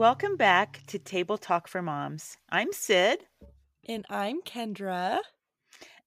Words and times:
Welcome 0.00 0.38
back 0.38 0.80
to 0.86 0.98
Table 0.98 1.36
Talk 1.36 1.68
for 1.68 1.82
Moms. 1.82 2.38
I'm 2.48 2.72
Sid. 2.72 3.18
And 3.86 4.06
I'm 4.08 4.40
Kendra. 4.40 5.18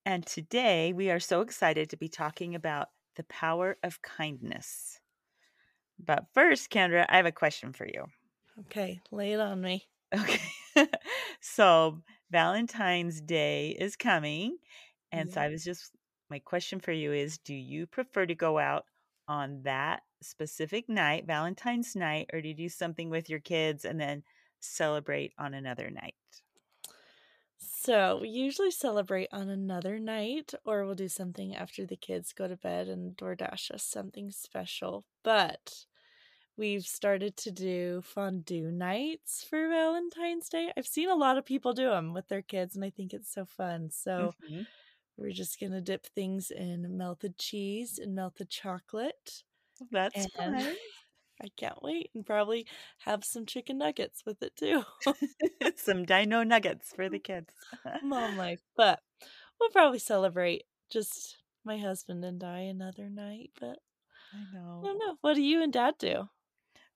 And 0.03 0.25
today 0.25 0.93
we 0.93 1.11
are 1.11 1.19
so 1.19 1.41
excited 1.41 1.91
to 1.91 1.95
be 1.97 2.09
talking 2.09 2.55
about 2.55 2.87
the 3.17 3.23
power 3.25 3.77
of 3.83 4.01
kindness. 4.01 4.99
But 6.03 6.25
first, 6.33 6.71
Kendra, 6.71 7.05
I 7.07 7.17
have 7.17 7.27
a 7.27 7.31
question 7.31 7.71
for 7.71 7.85
you. 7.85 8.05
Okay, 8.61 8.99
lay 9.11 9.33
it 9.33 9.39
on 9.39 9.61
me. 9.61 9.85
Okay. 10.11 10.41
so, 11.39 12.01
Valentine's 12.31 13.21
Day 13.21 13.77
is 13.79 13.95
coming. 13.95 14.57
And 15.11 15.29
Yeah. 15.29 15.35
so, 15.35 15.41
I 15.41 15.49
was 15.49 15.63
just, 15.63 15.91
my 16.31 16.39
question 16.39 16.79
for 16.79 16.91
you 16.91 17.13
is 17.13 17.37
Do 17.37 17.53
you 17.53 17.85
prefer 17.85 18.25
to 18.25 18.33
go 18.33 18.57
out 18.57 18.85
on 19.27 19.61
that 19.65 20.01
specific 20.23 20.89
night, 20.89 21.25
Valentine's 21.27 21.95
night, 21.95 22.29
or 22.33 22.41
do 22.41 22.49
you 22.49 22.53
do 22.55 22.69
something 22.69 23.09
with 23.09 23.29
your 23.29 23.39
kids 23.39 23.85
and 23.85 23.99
then 23.99 24.23
celebrate 24.59 25.33
on 25.37 25.53
another 25.53 25.89
night? 25.91 26.15
So 27.57 28.19
we 28.19 28.29
usually 28.29 28.71
celebrate 28.71 29.29
on 29.31 29.49
another 29.49 29.97
night, 29.99 30.53
or 30.65 30.85
we'll 30.85 30.95
do 30.95 31.07
something 31.07 31.55
after 31.55 31.85
the 31.85 31.95
kids 31.95 32.33
go 32.33 32.47
to 32.47 32.57
bed 32.57 32.87
and 32.89 33.15
DoorDash 33.15 33.71
us 33.71 33.83
something 33.83 34.31
special. 34.31 35.05
But 35.23 35.85
we've 36.57 36.85
started 36.85 37.37
to 37.37 37.51
do 37.51 38.01
fondue 38.03 38.71
nights 38.71 39.43
for 39.43 39.69
Valentine's 39.69 40.49
Day. 40.49 40.73
I've 40.77 40.87
seen 40.87 41.09
a 41.09 41.15
lot 41.15 41.37
of 41.37 41.45
people 41.45 41.73
do 41.73 41.89
them 41.89 42.13
with 42.13 42.27
their 42.29 42.43
kids, 42.43 42.75
and 42.75 42.85
I 42.85 42.91
think 42.91 43.13
it's 43.13 43.31
so 43.33 43.45
fun. 43.45 43.91
So 43.91 44.35
Mhm. 44.39 44.67
we're 45.17 45.31
just 45.31 45.59
gonna 45.59 45.81
dip 45.81 46.05
things 46.07 46.51
in 46.51 46.97
melted 46.97 47.37
cheese 47.39 47.99
and 47.99 48.15
melted 48.15 48.49
chocolate. 48.49 49.43
That's 49.91 50.25
And 50.25 50.29
fun. 50.37 50.77
I 51.41 51.49
can't 51.57 51.81
wait, 51.83 52.11
and 52.15 52.25
probably 52.25 52.67
have 52.99 53.23
some 53.25 53.45
chicken 53.45 53.77
nuggets 53.79 54.23
with 54.25 54.41
it 54.43 54.55
too. 54.55 54.83
Some 55.77 56.05
dino 56.05 56.43
nuggets 56.43 56.93
for 56.93 57.09
the 57.09 57.19
kids. 57.19 57.53
Oh 57.85 57.91
Mom 58.01 58.35
life. 58.35 58.61
But 58.75 59.01
we'll 59.59 59.69
probably 59.71 59.99
celebrate 59.99 60.65
just 60.89 61.37
my 61.63 61.77
husband 61.77 62.23
and 62.25 62.43
I 62.43 62.59
another 62.61 63.09
night. 63.09 63.51
But 63.59 63.79
I 64.33 64.45
I 64.81 64.85
know. 64.85 64.87
don't 64.87 64.99
know. 64.99 65.17
What 65.21 65.33
do 65.35 65.41
you 65.41 65.63
and 65.63 65.73
dad 65.73 65.97
do? 65.97 66.29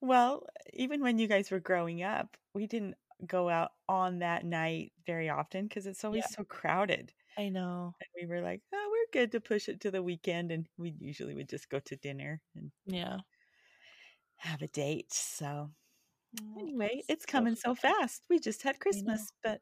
Well, 0.01 0.45
even 0.73 1.01
when 1.01 1.17
you 1.19 1.27
guys 1.27 1.51
were 1.51 1.59
growing 1.59 2.03
up, 2.03 2.37
we 2.53 2.67
didn't 2.67 2.95
go 3.25 3.49
out 3.49 3.71
on 3.89 4.19
that 4.19 4.45
night 4.45 4.93
very 5.05 5.29
often 5.29 5.67
because 5.67 5.87
it's 5.87 6.03
always 6.03 6.25
Yeah. 6.25 6.27
so 6.29 6.43
crowded. 6.43 7.13
I 7.37 7.49
know. 7.49 7.95
And 8.01 8.09
we 8.15 8.27
were 8.27 8.41
like, 8.41 8.61
oh, 8.73 8.89
we're 8.91 9.21
good 9.21 9.31
to 9.31 9.39
push 9.41 9.69
it 9.69 9.79
to 9.81 9.91
the 9.91 10.03
weekend. 10.03 10.51
And 10.51 10.67
we 10.77 10.95
usually 10.99 11.35
would 11.35 11.49
just 11.49 11.69
go 11.69 11.79
to 11.79 11.95
dinner 11.95 12.41
and 12.55 12.71
Yeah. 12.85 13.19
have 14.37 14.61
a 14.61 14.67
date. 14.67 15.13
So, 15.13 15.71
anyway, 16.59 17.03
that's 17.07 17.07
it's 17.07 17.25
so 17.31 17.31
coming 17.31 17.55
so 17.55 17.75
fast. 17.75 18.23
We 18.29 18.39
just 18.39 18.63
had 18.63 18.79
Christmas, 18.79 19.31
but 19.43 19.61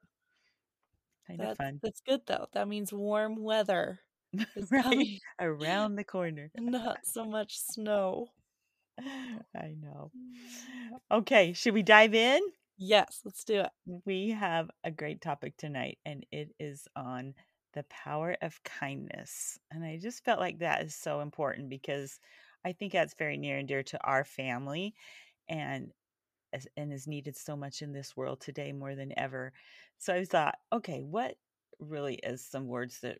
kind 1.27 1.43
of 1.43 1.49
That's 1.49 1.57
fun. 1.57 1.81
that's 1.81 2.01
good 2.01 2.25
though. 2.25 2.47
That 2.53 2.67
means 2.67 2.91
warm 2.91 3.37
weather 3.37 4.01
right? 4.71 5.21
Around 5.39 5.95
the 5.95 6.03
corner. 6.03 6.51
not 6.55 7.05
so 7.05 7.25
much 7.25 7.59
snow. 7.59 8.29
I 9.55 9.75
know. 9.79 10.11
Mm. 10.15 10.99
Okay, 11.11 11.53
should 11.53 11.73
we 11.73 11.83
dive 11.83 12.13
in? 12.15 12.41
Yes, 12.77 13.21
let's 13.23 13.43
do 13.43 13.61
it. 13.61 13.71
We 14.05 14.29
have 14.29 14.69
a 14.83 14.91
great 14.91 15.21
topic 15.21 15.57
tonight, 15.57 15.99
and 16.05 16.25
it 16.31 16.55
is 16.59 16.87
on 16.95 17.35
the 17.75 17.83
power 17.83 18.35
of 18.41 18.63
kindness. 18.63 19.59
And 19.71 19.83
I 19.83 19.97
just 19.97 20.23
felt 20.23 20.39
like 20.39 20.59
that 20.59 20.83
is 20.83 20.95
so 20.95 21.19
important 21.19 21.69
because 21.69 22.19
I 22.65 22.71
think 22.71 22.93
that's 22.93 23.13
very 23.13 23.37
near 23.37 23.57
and 23.59 23.67
dear 23.67 23.83
to 23.83 24.03
our 24.03 24.23
family 24.23 24.95
and 25.47 25.91
and 26.77 26.93
is 26.93 27.05
needed 27.05 27.35
so 27.35 27.55
much 27.55 27.81
in 27.81 27.91
this 27.91 28.15
world 28.15 28.39
today 28.39 28.71
more 28.71 28.95
than 28.95 29.11
ever. 29.19 29.51
So 29.97 30.13
I 30.13 30.23
thought, 30.23 30.55
okay, 30.71 31.01
what 31.01 31.35
really 31.79 32.15
is 32.15 32.45
some 32.45 32.67
words 32.67 33.01
that 33.01 33.17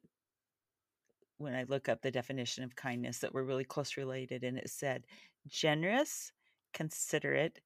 when 1.37 1.53
I 1.53 1.65
look 1.67 1.89
up 1.89 2.01
the 2.01 2.11
definition 2.11 2.63
of 2.63 2.77
kindness 2.77 3.19
that 3.19 3.33
were 3.33 3.43
really 3.43 3.65
close 3.65 3.97
related 3.97 4.45
and 4.45 4.57
it 4.57 4.69
said 4.69 5.05
generous, 5.47 6.31
considerate, 6.73 7.59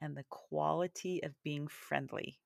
and 0.00 0.16
the 0.16 0.24
quality 0.30 1.22
of 1.22 1.34
being 1.42 1.68
friendly. 1.68 2.38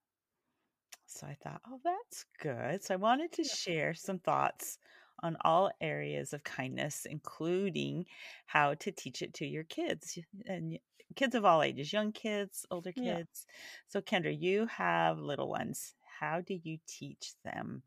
So 1.06 1.26
I 1.26 1.34
thought, 1.34 1.62
oh, 1.66 1.80
that's 1.84 2.24
good. 2.38 2.82
So 2.82 2.94
I 2.94 2.96
wanted 2.96 3.32
to 3.32 3.44
share 3.44 3.94
some 3.94 4.18
thoughts 4.18 4.78
on 5.22 5.36
all 5.42 5.70
areas 5.80 6.32
of 6.32 6.44
kindness, 6.44 7.06
including 7.06 8.06
how 8.46 8.74
to 8.74 8.90
teach 8.92 9.22
it 9.22 9.34
to 9.34 9.46
your 9.46 9.64
kids 9.64 10.18
and 10.46 10.78
kids 11.16 11.34
of 11.34 11.44
all 11.44 11.62
ages, 11.62 11.92
young 11.92 12.12
kids, 12.12 12.66
older 12.70 12.92
Yeah. 12.96 13.18
kids. 13.18 13.46
So, 13.88 14.00
Kendra, 14.00 14.36
you 14.38 14.66
have 14.66 15.18
little 15.18 15.48
ones. 15.48 15.94
How 16.20 16.40
do 16.40 16.54
you 16.54 16.78
teach 16.86 17.34
them 17.44 17.82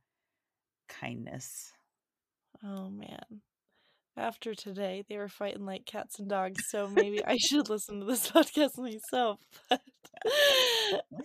kindness? 0.87 1.73
Oh 2.63 2.89
man. 2.89 3.41
After 4.17 4.55
today, 4.55 5.05
they 5.07 5.17
were 5.17 5.29
fighting 5.29 5.65
like 5.65 5.85
cats 5.85 6.19
and 6.19 6.27
dogs, 6.27 6.65
so 6.69 6.89
maybe 6.89 7.23
I 7.23 7.37
should 7.37 7.69
listen 7.69 7.99
to 7.99 8.05
this 8.05 8.29
podcast 8.31 8.77
myself. 8.77 9.39
But 9.69 9.81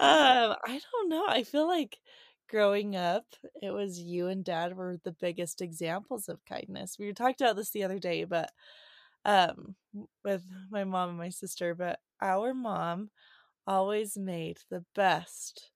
um, 0.01 0.57
I 0.65 0.81
don't 0.93 1.09
know. 1.09 1.25
I 1.27 1.45
feel 1.45 1.67
like 1.67 1.99
growing 2.51 2.95
up, 2.97 3.25
it 3.63 3.71
was 3.71 3.99
you 3.99 4.27
and 4.29 4.45
dad 4.45 4.77
were 4.77 4.99
the 5.03 5.13
biggest 5.13 5.63
examples 5.63 6.29
of 6.29 6.45
kindness. 6.45 6.97
We 6.99 7.13
talked 7.13 7.41
about 7.41 7.57
this 7.57 7.71
the 7.71 7.85
other 7.85 7.99
day, 7.99 8.25
but 8.25 8.51
um 9.25 9.77
with 10.25 10.45
my 10.71 10.85
mom 10.85 11.11
and 11.11 11.19
my 11.19 11.31
sister, 11.31 11.75
but 11.75 12.01
our 12.21 12.55
mom 12.55 13.11
always 13.67 14.19
made 14.19 14.59
the 14.71 14.85
best 14.95 15.72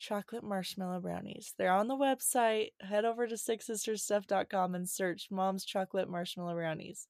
chocolate 0.00 0.42
marshmallow 0.42 1.00
brownies. 1.00 1.54
They're 1.58 1.72
on 1.72 1.86
the 1.88 1.96
website. 1.96 2.70
Head 2.80 3.04
over 3.04 3.26
to 3.26 3.34
sixsistersstuff.com 3.36 4.74
and 4.74 4.88
search 4.88 5.28
mom's 5.30 5.64
chocolate 5.64 6.08
marshmallow 6.08 6.54
brownies. 6.54 7.06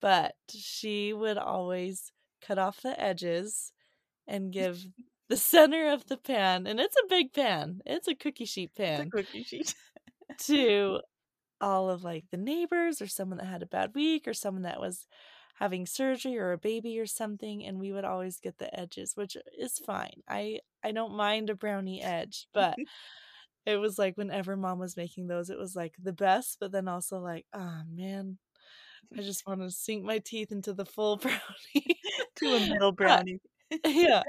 But 0.00 0.34
she 0.48 1.12
would 1.12 1.38
always 1.38 2.12
cut 2.46 2.58
off 2.58 2.82
the 2.82 2.98
edges 3.00 3.72
and 4.26 4.52
give 4.52 4.84
the 5.28 5.36
center 5.36 5.90
of 5.90 6.06
the 6.06 6.16
pan, 6.16 6.66
and 6.66 6.80
it's 6.80 6.96
a 6.96 7.08
big 7.08 7.32
pan. 7.32 7.80
It's 7.84 8.08
a 8.08 8.14
cookie 8.14 8.46
sheet 8.46 8.70
It's 8.76 8.80
a 8.80 8.82
pan 8.82 9.10
cookie 9.10 9.42
sheet. 9.44 9.74
to 10.46 11.00
all 11.60 11.90
of 11.90 12.04
like 12.04 12.24
the 12.30 12.36
neighbors 12.36 13.02
or 13.02 13.06
someone 13.08 13.38
that 13.38 13.46
had 13.46 13.62
a 13.62 13.66
bad 13.66 13.90
week 13.94 14.26
or 14.28 14.32
someone 14.34 14.62
that 14.62 14.80
was 14.80 15.06
having 15.58 15.86
surgery 15.86 16.38
or 16.38 16.52
a 16.52 16.58
baby 16.58 16.98
or 16.98 17.06
something 17.06 17.64
and 17.64 17.78
we 17.78 17.92
would 17.92 18.04
always 18.04 18.40
get 18.40 18.58
the 18.58 18.78
edges 18.78 19.12
which 19.14 19.36
is 19.58 19.78
fine 19.84 20.22
i 20.28 20.58
i 20.84 20.92
don't 20.92 21.14
mind 21.14 21.50
a 21.50 21.54
brownie 21.54 22.02
edge 22.02 22.46
but 22.54 22.76
it 23.66 23.76
was 23.76 23.98
like 23.98 24.16
whenever 24.16 24.56
mom 24.56 24.78
was 24.78 24.96
making 24.96 25.26
those 25.26 25.50
it 25.50 25.58
was 25.58 25.74
like 25.74 25.94
the 26.02 26.12
best 26.12 26.58
but 26.60 26.72
then 26.72 26.88
also 26.88 27.18
like 27.18 27.46
oh 27.54 27.80
man 27.92 28.38
i 29.16 29.20
just 29.20 29.46
want 29.46 29.60
to 29.60 29.70
sink 29.70 30.04
my 30.04 30.18
teeth 30.18 30.52
into 30.52 30.72
the 30.72 30.84
full 30.84 31.16
brownie 31.18 31.98
to 32.36 32.46
a 32.46 32.60
middle 32.68 32.92
brownie. 32.92 33.40
yeah. 33.86 34.22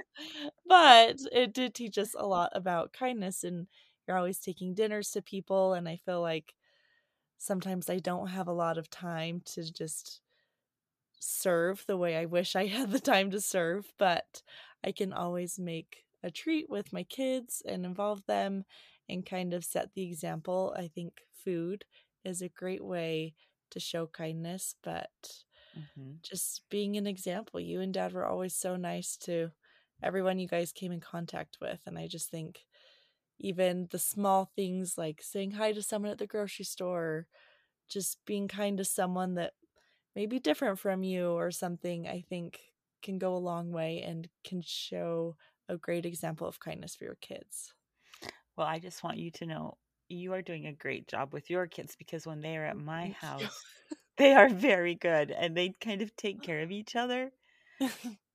But 0.67 1.17
it 1.31 1.53
did 1.53 1.73
teach 1.73 1.97
us 1.97 2.13
a 2.17 2.25
lot 2.25 2.51
about 2.53 2.93
kindness 2.93 3.43
and 3.43 3.67
you're 4.07 4.17
always 4.17 4.39
taking 4.39 4.73
dinners 4.73 5.11
to 5.11 5.21
people 5.21 5.73
and 5.73 5.87
I 5.87 5.97
feel 5.97 6.21
like 6.21 6.53
sometimes 7.37 7.89
I 7.89 7.99
don't 7.99 8.27
have 8.27 8.47
a 8.47 8.53
lot 8.53 8.77
of 8.77 8.89
time 8.89 9.41
to 9.53 9.71
just 9.71 10.21
serve 11.19 11.85
the 11.87 11.97
way 11.97 12.15
I 12.17 12.25
wish 12.25 12.55
I 12.55 12.67
had 12.67 12.91
the 12.91 12.99
time 12.99 13.31
to 13.31 13.41
serve, 13.41 13.93
but 13.97 14.41
I 14.83 14.91
can 14.91 15.13
always 15.13 15.59
make 15.59 16.05
a 16.23 16.31
treat 16.31 16.69
with 16.69 16.93
my 16.93 17.03
kids 17.03 17.61
and 17.65 17.85
involve 17.85 18.25
them 18.25 18.65
and 19.09 19.25
kind 19.25 19.53
of 19.53 19.65
set 19.65 19.93
the 19.93 20.03
example. 20.03 20.73
I 20.77 20.87
think 20.87 21.21
food 21.31 21.85
is 22.23 22.41
a 22.41 22.49
great 22.49 22.83
way 22.83 23.35
to 23.71 23.79
show 23.79 24.07
kindness, 24.07 24.75
but 24.83 25.43
hmm 25.73 26.21
just 26.23 26.63
being 26.69 26.97
an 26.97 27.07
example. 27.07 27.59
You 27.59 27.81
and 27.81 27.93
dad 27.93 28.13
were 28.13 28.25
always 28.25 28.55
so 28.55 28.75
nice 28.75 29.17
to 29.17 29.51
everyone 30.03 30.39
you 30.39 30.47
guys 30.47 30.71
came 30.71 30.91
in 30.91 30.99
contact 30.99 31.57
with. 31.61 31.81
And 31.85 31.97
I 31.97 32.07
just 32.07 32.29
think 32.29 32.65
even 33.39 33.87
the 33.91 33.99
small 33.99 34.51
things 34.55 34.97
like 34.97 35.21
saying 35.23 35.51
hi 35.51 35.73
to 35.73 35.81
someone 35.83 36.11
at 36.11 36.17
the 36.19 36.27
grocery 36.27 36.65
store, 36.65 37.27
just 37.89 38.25
being 38.25 38.47
kind 38.47 38.77
to 38.77 38.85
someone 38.85 39.35
that 39.35 39.53
may 40.19 40.25
be 40.25 40.37
different 40.37 40.77
from 40.77 41.01
you 41.01 41.29
or 41.29 41.49
something, 41.49 42.05
I 42.05 42.25
think 42.27 42.59
can 43.01 43.19
go 43.19 43.35
a 43.35 43.37
long 43.37 43.71
way 43.71 44.03
and 44.05 44.27
can 44.43 44.61
show 44.61 45.37
a 45.69 45.77
great 45.77 46.05
example 46.05 46.45
of 46.45 46.59
kindness 46.59 46.93
for 46.93 47.05
your 47.05 47.15
kids. 47.21 47.73
Well, 48.57 48.67
I 48.67 48.79
just 48.79 49.01
want 49.01 49.17
you 49.17 49.31
to 49.31 49.45
know 49.45 49.77
you 50.09 50.33
are 50.33 50.41
doing 50.41 50.65
a 50.67 50.73
great 50.73 51.07
job 51.07 51.31
with 51.31 51.49
your 51.49 51.67
kids 51.67 51.95
because 51.97 52.27
when 52.27 52.41
they 52.41 52.57
are 52.57 52.65
at 52.65 52.75
my 52.75 53.15
house, 53.17 53.63
they 54.17 54.33
are 54.33 54.49
very 54.49 54.93
good 54.93 55.31
and 55.31 55.55
they 55.55 55.71
kind 55.79 56.01
of 56.01 56.13
take 56.17 56.41
care 56.41 56.59
of 56.63 56.71
each 56.71 56.97
other. 56.97 57.31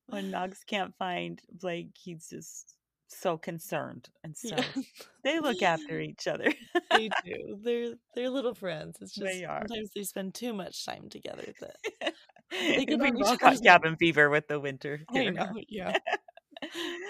When 0.06 0.30
Knox 0.30 0.64
can't 0.64 0.94
find 0.98 1.40
Blake, 1.50 1.96
he's 1.98 2.28
just 2.28 2.74
so 3.08 3.36
concerned. 3.36 4.08
And 4.22 4.36
so 4.36 4.56
yeah. 4.56 4.64
they 5.24 5.40
look 5.40 5.62
after 5.62 6.00
each 6.00 6.26
other. 6.26 6.52
they 6.90 7.08
do. 7.24 7.58
They're 7.62 7.94
they're 8.14 8.30
little 8.30 8.54
friends. 8.54 8.98
It's 9.00 9.14
just 9.14 9.26
They 9.26 9.44
are. 9.44 9.62
sometimes 9.66 9.90
they 9.94 10.02
spend 10.02 10.34
too 10.34 10.52
much 10.52 10.84
time 10.84 11.08
together 11.08 11.52
that 11.60 12.14
We've 12.52 12.86
get 12.86 13.00
on 13.00 13.16
each 13.16 13.24
all 13.24 13.36
got 13.36 13.48
other's 13.48 13.60
cabin 13.60 13.96
fever 13.96 14.30
with 14.30 14.48
the 14.48 14.60
winter. 14.60 15.00
I 15.12 15.30
know, 15.30 15.52
yeah. 15.68 15.98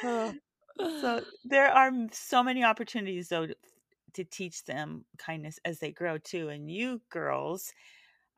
So 0.00 0.34
there 1.44 1.70
are 1.70 1.90
so 2.12 2.42
many 2.42 2.64
opportunities 2.64 3.28
though 3.28 3.46
to, 3.46 3.56
to 4.14 4.24
teach 4.24 4.64
them 4.64 5.04
kindness 5.18 5.58
as 5.64 5.78
they 5.78 5.92
grow 5.92 6.18
too 6.18 6.48
and 6.48 6.70
you 6.70 7.00
girls 7.10 7.72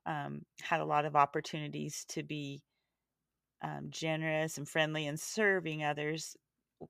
um, 0.07 0.43
had 0.63 0.81
a 0.81 0.85
lot 0.85 1.05
of 1.05 1.17
opportunities 1.17 2.05
to 2.09 2.23
be 2.23 2.63
um, 3.63 3.87
generous 3.91 4.59
and 4.59 4.69
friendly 4.69 5.07
and 5.07 5.19
serving 5.19 5.83
others 5.83 6.37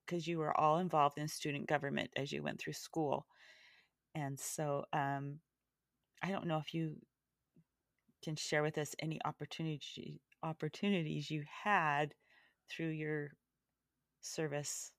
because 0.07 0.27
you 0.27 0.39
were 0.39 0.59
all 0.59 0.79
involved 0.79 1.19
in 1.19 1.29
student 1.29 1.67
government 1.67 2.11
as 2.17 2.33
you 2.33 2.43
went 2.43 2.61
through 2.61 2.73
school 2.73 3.27
and 4.15 4.39
so 4.39 4.85
um, 4.93 5.39
i 6.23 6.31
don't 6.31 6.47
know 6.47 6.59
if 6.59 6.75
you 6.75 6.97
can 8.23 8.37
share 8.37 8.63
with 8.63 8.79
us 8.79 8.95
any 8.99 9.21
opportunity 9.25 10.21
opportunities 10.43 11.31
you 11.31 11.45
had 11.65 12.15
through 12.71 12.89
your 12.89 13.31
service 14.21 14.93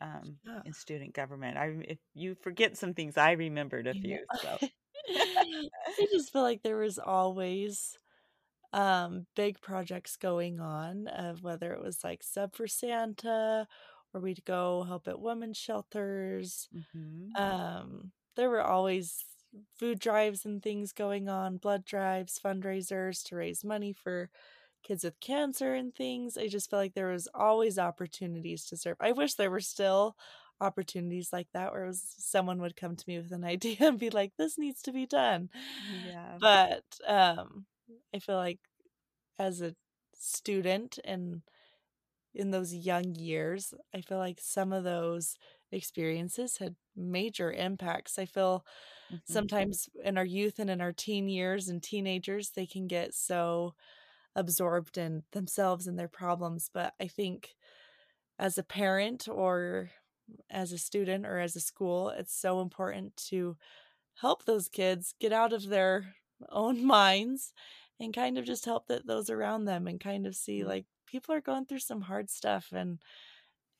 um, 0.00 0.36
Yeah. 0.44 0.60
in 0.64 0.72
student 0.72 1.14
government. 1.14 1.56
I 1.56 1.74
if 1.84 1.98
you 2.14 2.34
forget 2.34 2.76
some 2.76 2.94
things, 2.94 3.16
I 3.16 3.32
remembered 3.32 3.86
a 3.86 3.94
few. 3.94 4.18
So 4.32 4.58
I 5.08 6.06
just 6.12 6.32
feel 6.32 6.42
like 6.42 6.62
there 6.62 6.78
was 6.78 6.98
always 6.98 7.98
um 8.72 9.26
big 9.34 9.60
projects 9.62 10.16
going 10.16 10.60
on 10.60 11.08
of 11.08 11.42
whether 11.42 11.72
it 11.72 11.82
was 11.82 12.04
like 12.04 12.22
sub 12.22 12.54
for 12.54 12.66
Santa 12.66 13.66
or 14.14 14.20
we'd 14.20 14.44
go 14.44 14.82
help 14.84 15.08
at 15.08 15.20
women's 15.20 15.56
shelters. 15.56 16.68
Mhm. 16.72 17.38
Um 17.38 18.12
there 18.36 18.50
were 18.50 18.62
always 18.62 19.24
food 19.78 19.98
drives 19.98 20.44
and 20.44 20.62
things 20.62 20.92
going 20.92 21.28
on, 21.28 21.56
blood 21.58 21.84
drives, 21.84 22.38
fundraisers 22.38 23.24
to 23.24 23.36
raise 23.36 23.64
money 23.64 23.92
for 23.92 24.30
kids 24.82 25.04
with 25.04 25.20
cancer 25.20 25.74
and 25.74 25.94
things. 25.94 26.38
I 26.38 26.48
just 26.48 26.70
felt 26.70 26.80
like 26.80 26.94
there 26.94 27.08
was 27.12 27.28
always 27.34 27.78
opportunities 27.78 28.66
to 28.66 28.76
serve. 28.76 28.96
I 29.00 29.12
wish 29.12 29.34
there 29.34 29.50
were 29.50 29.60
still 29.60 30.16
opportunities 30.60 31.32
like 31.32 31.48
that 31.54 31.72
where 31.72 31.86
was 31.86 32.02
someone 32.18 32.60
would 32.60 32.76
come 32.76 32.96
to 32.96 33.04
me 33.08 33.18
with 33.18 33.32
an 33.32 33.44
idea 33.46 33.76
and 33.80 33.98
be 33.98 34.10
like, 34.10 34.34
this 34.38 34.58
needs 34.58 34.82
to 34.82 34.92
be 34.92 35.06
done. 35.06 35.50
yeah. 35.88 36.40
But 36.40 36.84
um 37.06 37.66
I 38.14 38.18
feel 38.20 38.36
like 38.36 38.60
as 39.38 39.60
a 39.60 39.74
student 40.14 40.98
and 41.04 41.42
in 42.34 42.50
those 42.50 42.74
young 42.74 43.14
years, 43.14 43.74
I 43.94 44.00
feel 44.02 44.18
like 44.18 44.40
some 44.40 44.72
of 44.72 44.84
those 44.84 45.36
experiences 45.72 46.58
had 46.58 46.76
major 46.96 47.52
impacts. 47.52 48.18
I 48.18 48.26
feel 48.26 48.64
Mhm. 49.10 49.48
sometimes 49.48 49.88
in 50.04 50.18
our 50.18 50.24
youth 50.24 50.58
and 50.58 50.70
in 50.70 50.80
our 50.80 50.92
teen 50.92 51.28
years 51.28 51.68
and 51.68 51.82
teenagers, 51.82 52.52
they 52.52 52.66
can 52.66 52.86
get 52.88 53.14
so 53.14 53.74
absorbed 54.36 54.98
in 54.98 55.24
themselves 55.32 55.86
and 55.88 55.98
their 55.98 56.08
problems. 56.08 56.70
But 56.72 56.94
I 57.00 57.08
think 57.08 57.56
as 58.38 58.58
a 58.58 58.62
parent 58.62 59.28
or 59.28 59.90
as 60.50 60.72
a 60.72 60.78
student 60.78 61.26
or 61.26 61.38
as 61.38 61.56
a 61.56 61.60
school, 61.60 62.10
it's 62.10 62.34
so 62.34 62.60
important 62.60 63.16
to 63.16 63.56
help 64.16 64.44
those 64.44 64.68
kids 64.68 65.14
get 65.20 65.32
out 65.32 65.52
of 65.52 65.68
their 65.68 66.16
own 66.50 66.84
minds 66.86 67.54
and 68.00 68.14
kind 68.14 68.38
of 68.38 68.44
just 68.44 68.64
help 68.64 68.86
that 68.88 69.06
those 69.06 69.30
around 69.30 69.64
them 69.64 69.86
and 69.88 70.00
kind 70.00 70.26
of 70.26 70.36
see 70.36 70.64
Mhm. 70.64 70.64
like 70.64 70.86
people 71.06 71.34
are 71.34 71.40
going 71.40 71.66
through 71.66 71.78
some 71.80 72.02
hard 72.02 72.30
stuff 72.30 72.72
and 72.72 73.02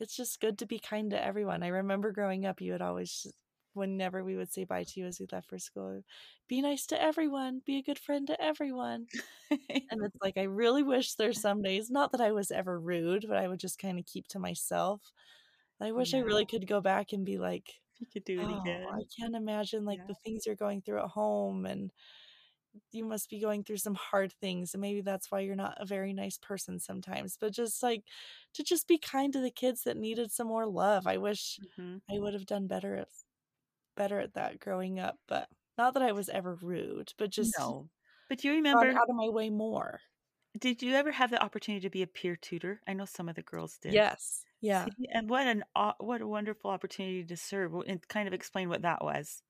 it's 0.00 0.16
just 0.16 0.40
good 0.40 0.58
to 0.58 0.66
be 0.66 0.78
kind 0.78 1.10
to 1.10 1.22
everyone. 1.24 1.62
I 1.62 1.68
remember 1.68 2.12
growing 2.12 2.46
up 2.46 2.60
you 2.60 2.72
would 2.72 2.82
always 2.82 3.26
whenever 3.74 4.24
we 4.24 4.36
would 4.36 4.52
say 4.52 4.64
bye 4.64 4.84
to 4.84 5.00
you 5.00 5.06
as 5.06 5.20
we 5.20 5.26
left 5.32 5.48
for 5.50 5.58
school, 5.58 6.02
be 6.48 6.62
nice 6.62 6.86
to 6.88 7.00
everyone, 7.00 7.60
be 7.66 7.78
a 7.78 7.82
good 7.82 7.98
friend 7.98 8.26
to 8.28 8.40
everyone. 8.42 9.08
And 9.90 10.04
it's 10.04 10.16
like 10.22 10.36
I 10.36 10.42
really 10.44 10.82
wish 10.82 11.14
there's 11.14 11.40
some 11.40 11.62
days, 11.62 11.90
not 11.90 12.12
that 12.12 12.20
I 12.20 12.32
was 12.32 12.50
ever 12.50 12.78
rude, 12.80 13.26
but 13.28 13.38
I 13.38 13.48
would 13.48 13.60
just 13.60 13.78
kind 13.78 13.98
of 13.98 14.04
keep 14.06 14.28
to 14.28 14.38
myself. 14.38 15.12
I 15.80 15.92
wish 15.92 16.14
I 16.14 16.18
really 16.20 16.46
could 16.46 16.66
go 16.66 16.80
back 16.80 17.12
and 17.12 17.24
be 17.26 17.38
like, 17.38 17.80
you 17.98 18.06
could 18.12 18.24
do 18.24 18.40
it 18.42 18.50
Oh, 18.50 18.86
I 18.94 19.04
can't 19.18 19.36
imagine 19.36 19.84
like 19.84 20.00
Yeah. 20.00 20.08
the 20.08 20.14
things 20.14 20.46
you're 20.46 20.56
going 20.56 20.82
through 20.82 21.00
at 21.02 21.10
home 21.10 21.66
and 21.66 21.92
you 22.92 23.04
must 23.04 23.30
be 23.30 23.40
going 23.40 23.64
through 23.64 23.78
some 23.78 23.94
hard 23.96 24.32
things 24.34 24.74
and 24.74 24.80
maybe 24.80 25.00
that's 25.02 25.30
why 25.30 25.40
you're 25.40 25.56
not 25.56 25.76
a 25.80 25.86
very 25.86 26.12
nice 26.12 26.38
person 26.38 26.78
sometimes. 26.80 27.36
But 27.38 27.52
just 27.52 27.82
like 27.82 28.04
to 28.54 28.62
just 28.64 28.88
be 28.88 28.98
kind 28.98 29.32
to 29.32 29.40
the 29.40 29.50
kids 29.50 29.82
that 29.84 29.96
needed 29.96 30.32
some 30.32 30.46
more 30.48 30.66
love. 30.66 31.06
I 31.06 31.18
wish 31.18 31.58
Mhm. 31.58 32.00
I 32.10 32.18
would 32.18 32.34
have 32.34 32.46
done 32.46 32.66
better 32.68 32.96
at 32.96 33.08
better 33.96 34.20
at 34.20 34.34
that 34.34 34.60
growing 34.60 35.00
up, 35.00 35.18
but 35.28 35.50
not 35.78 35.94
that 35.94 36.02
I 36.04 36.12
was 36.12 36.28
ever 36.30 36.54
rude, 36.56 37.14
but 37.18 37.30
just 37.30 37.54
No. 37.58 37.90
But 38.28 38.38
do 38.38 38.48
you 38.48 38.54
remember 38.54 39.00
out 39.00 39.08
of 39.10 39.16
my 39.16 39.28
way 39.28 39.50
more. 39.50 40.00
did 40.58 40.82
you 40.82 40.94
ever 40.94 41.12
have 41.12 41.30
the 41.30 41.42
opportunity 41.42 41.80
to 41.82 41.90
be 41.90 42.02
a 42.02 42.06
peer 42.06 42.36
tutor? 42.36 42.80
I 42.86 42.92
know 42.94 43.04
some 43.04 43.28
of 43.28 43.34
the 43.36 43.42
girls 43.42 43.78
did. 43.78 44.08
Yes. 44.10 44.44
Yeah. 44.60 44.88
See, 44.88 45.08
and 45.12 45.28
what 45.30 45.46
an 45.46 45.64
what 46.00 46.20
a 46.22 46.26
wonderful 46.28 46.70
opportunity 46.70 47.24
to 47.24 47.36
serve 47.36 47.74
and 47.86 48.06
kind 48.08 48.28
of 48.28 48.34
explain 48.34 48.68
what 48.68 48.82
that 48.82 49.02
was. 49.04 49.42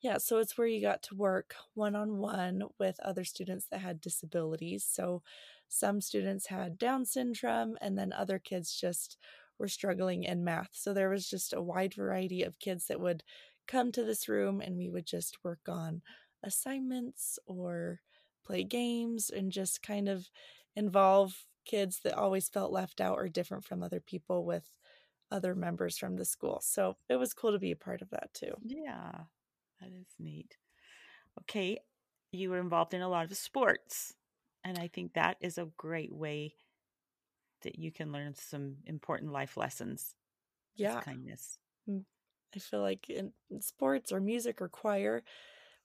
Yeah, 0.00 0.18
so 0.18 0.38
it's 0.38 0.56
where 0.56 0.66
you 0.66 0.80
got 0.80 1.02
to 1.04 1.14
work 1.14 1.54
one 1.74 1.94
on 1.94 2.18
one 2.18 2.64
with 2.78 2.98
other 3.00 3.24
students 3.24 3.66
that 3.66 3.80
had 3.80 4.00
disabilities. 4.00 4.84
So 4.84 5.22
some 5.68 6.00
students 6.00 6.46
had 6.46 6.78
Down 6.78 7.04
syndrome, 7.04 7.76
and 7.80 7.98
then 7.98 8.12
other 8.12 8.38
kids 8.38 8.74
just 8.78 9.18
were 9.58 9.68
struggling 9.68 10.24
in 10.24 10.42
math. 10.42 10.70
So 10.72 10.94
there 10.94 11.10
was 11.10 11.28
just 11.28 11.52
a 11.52 11.60
wide 11.62 11.94
variety 11.94 12.42
of 12.42 12.58
kids 12.58 12.86
that 12.86 13.00
would 13.00 13.22
come 13.66 13.92
to 13.92 14.02
this 14.04 14.28
room, 14.28 14.60
and 14.60 14.76
we 14.76 14.88
would 14.88 15.06
just 15.06 15.44
work 15.44 15.68
on 15.68 16.02
assignments 16.42 17.38
or 17.46 18.00
play 18.44 18.64
games 18.64 19.28
and 19.28 19.52
just 19.52 19.82
kind 19.82 20.08
of 20.08 20.30
involve 20.74 21.46
kids 21.66 22.00
that 22.00 22.14
always 22.16 22.48
felt 22.48 22.72
left 22.72 23.00
out 23.02 23.18
or 23.18 23.28
different 23.28 23.64
from 23.64 23.82
other 23.82 24.00
people 24.00 24.46
with 24.46 24.72
other 25.30 25.54
members 25.54 25.98
from 25.98 26.16
the 26.16 26.24
school. 26.24 26.60
So 26.62 26.96
it 27.08 27.16
was 27.16 27.34
cool 27.34 27.52
to 27.52 27.58
be 27.58 27.72
a 27.72 27.76
part 27.76 28.02
of 28.02 28.10
that 28.10 28.32
too. 28.34 28.54
Yeah, 28.62 29.24
that 29.80 29.92
is 29.92 30.14
neat. 30.18 30.56
Okay, 31.42 31.78
you 32.32 32.50
were 32.50 32.60
involved 32.60 32.94
in 32.94 33.02
a 33.02 33.08
lot 33.08 33.30
of 33.30 33.36
sports, 33.36 34.16
and 34.64 34.78
I 34.78 34.88
think 34.88 35.14
that 35.14 35.38
is 35.40 35.58
a 35.58 35.66
great 35.66 36.12
way 36.12 36.56
that 37.62 37.78
you 37.78 37.92
can 37.92 38.12
learn 38.12 38.34
some 38.34 38.78
important 38.86 39.32
life 39.32 39.56
lessons. 39.56 40.16
Yeah. 40.74 41.00
kindness. 41.00 41.58
I 42.54 42.58
feel 42.58 42.80
like 42.80 43.08
in 43.08 43.32
in 43.48 43.60
sports 43.60 44.12
or 44.12 44.20
music 44.20 44.60
or 44.60 44.68
choir, 44.68 45.22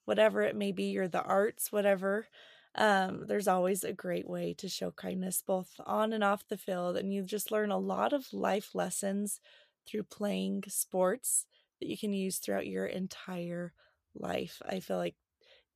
whatever 0.06 0.42
it 0.42 0.56
may 0.56 0.72
be, 0.72 0.98
or 0.98 1.08
the 1.08 1.24
arts, 1.24 1.72
whatever, 1.72 2.28
um, 2.76 3.28
there's 3.28 3.48
always 3.48 3.84
a 3.84 3.94
great 3.94 4.28
way 4.28 4.54
to 4.56 4.70
show 4.70 4.92
kindness 4.92 5.42
both 5.42 5.76
on 5.86 6.14
and 6.14 6.24
off 6.24 6.48
the 6.48 6.58
field. 6.58 6.98
And 6.98 7.14
you 7.14 7.24
just 7.24 7.52
learn 7.52 7.72
a 7.72 7.78
lot 7.78 8.14
of 8.14 8.34
life 8.34 8.76
lessons 8.76 9.40
through 9.88 10.04
playing 10.04 10.64
sports 10.68 11.48
that 11.80 11.90
you 11.90 11.98
can 11.98 12.14
use 12.14 12.40
throughout 12.40 12.68
your 12.68 12.86
entire 12.86 13.74
life. 14.16 14.62
I 14.66 14.80
feel 14.80 14.98
like 14.98 15.18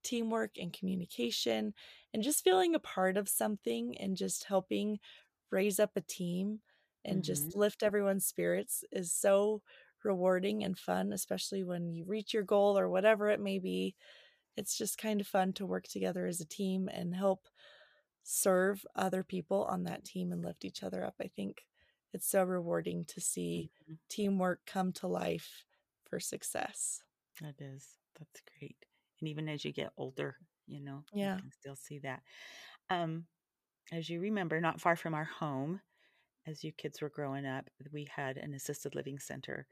teamwork 0.03 0.57
and 0.57 0.71
communication 0.73 1.73
and 2.13 2.23
just 2.23 2.43
feeling 2.43 2.73
a 2.75 2.79
part 2.79 3.17
of 3.17 3.27
something 3.29 3.97
and 3.97 4.15
just 4.15 4.45
helping 4.45 4.99
raise 5.51 5.79
up 5.79 5.91
a 5.95 6.01
team 6.01 6.61
and 7.05 7.23
Mhm. 7.23 7.23
just 7.23 7.55
lift 7.55 7.83
everyone's 7.83 8.25
spirits 8.25 8.83
is 8.91 9.11
so 9.11 9.61
rewarding 10.03 10.63
and 10.63 10.77
fun, 10.77 11.11
especially 11.11 11.63
when 11.63 11.93
you 11.93 12.05
reach 12.05 12.33
your 12.33 12.43
goal 12.43 12.77
or 12.77 12.89
whatever 12.89 13.29
it 13.29 13.39
may 13.39 13.59
be. 13.59 13.95
It's 14.57 14.77
just 14.77 14.97
kind 14.97 15.21
of 15.21 15.27
fun 15.27 15.53
to 15.53 15.65
work 15.65 15.87
together 15.87 16.27
as 16.27 16.41
a 16.41 16.45
team 16.47 16.89
and 16.89 17.15
help 17.15 17.49
serve 18.23 18.85
other 18.95 19.23
people 19.23 19.63
on 19.65 19.83
that 19.83 20.05
team 20.05 20.31
and 20.31 20.43
lift 20.43 20.65
each 20.65 20.83
other 20.83 21.03
up. 21.03 21.15
I 21.19 21.27
think 21.27 21.67
it's 22.13 22.27
so 22.27 22.43
rewarding 22.43 23.05
to 23.05 23.21
see 23.21 23.71
Mhm. 23.87 23.99
teamwork 24.09 24.65
come 24.65 24.91
to 24.93 25.07
life 25.07 25.65
for 26.09 26.19
success. 26.19 27.03
That 27.41 27.61
is. 27.61 27.97
That's 28.17 28.41
great. 28.59 28.77
And 29.19 29.29
even 29.29 29.49
as 29.49 29.63
you 29.65 29.71
get 29.71 29.93
older, 29.97 30.35
you 30.67 30.79
know, 30.81 31.05
Yeah. 31.11 31.35
you 31.35 31.41
can 31.41 31.51
still 31.51 31.75
see 31.75 31.99
that. 31.99 32.23
Um, 32.89 33.27
as 33.91 34.09
you 34.09 34.21
remember, 34.21 34.61
not 34.61 34.81
far 34.81 34.95
from 34.95 35.13
our 35.13 35.25
home, 35.25 35.81
as 36.45 36.63
you 36.63 36.71
kids 36.71 37.01
were 37.01 37.09
growing 37.09 37.45
up, 37.45 37.69
we 37.91 38.05
had 38.05 38.37
an 38.37 38.53
assisted 38.53 38.95
living 38.95 39.19
center. 39.19 39.67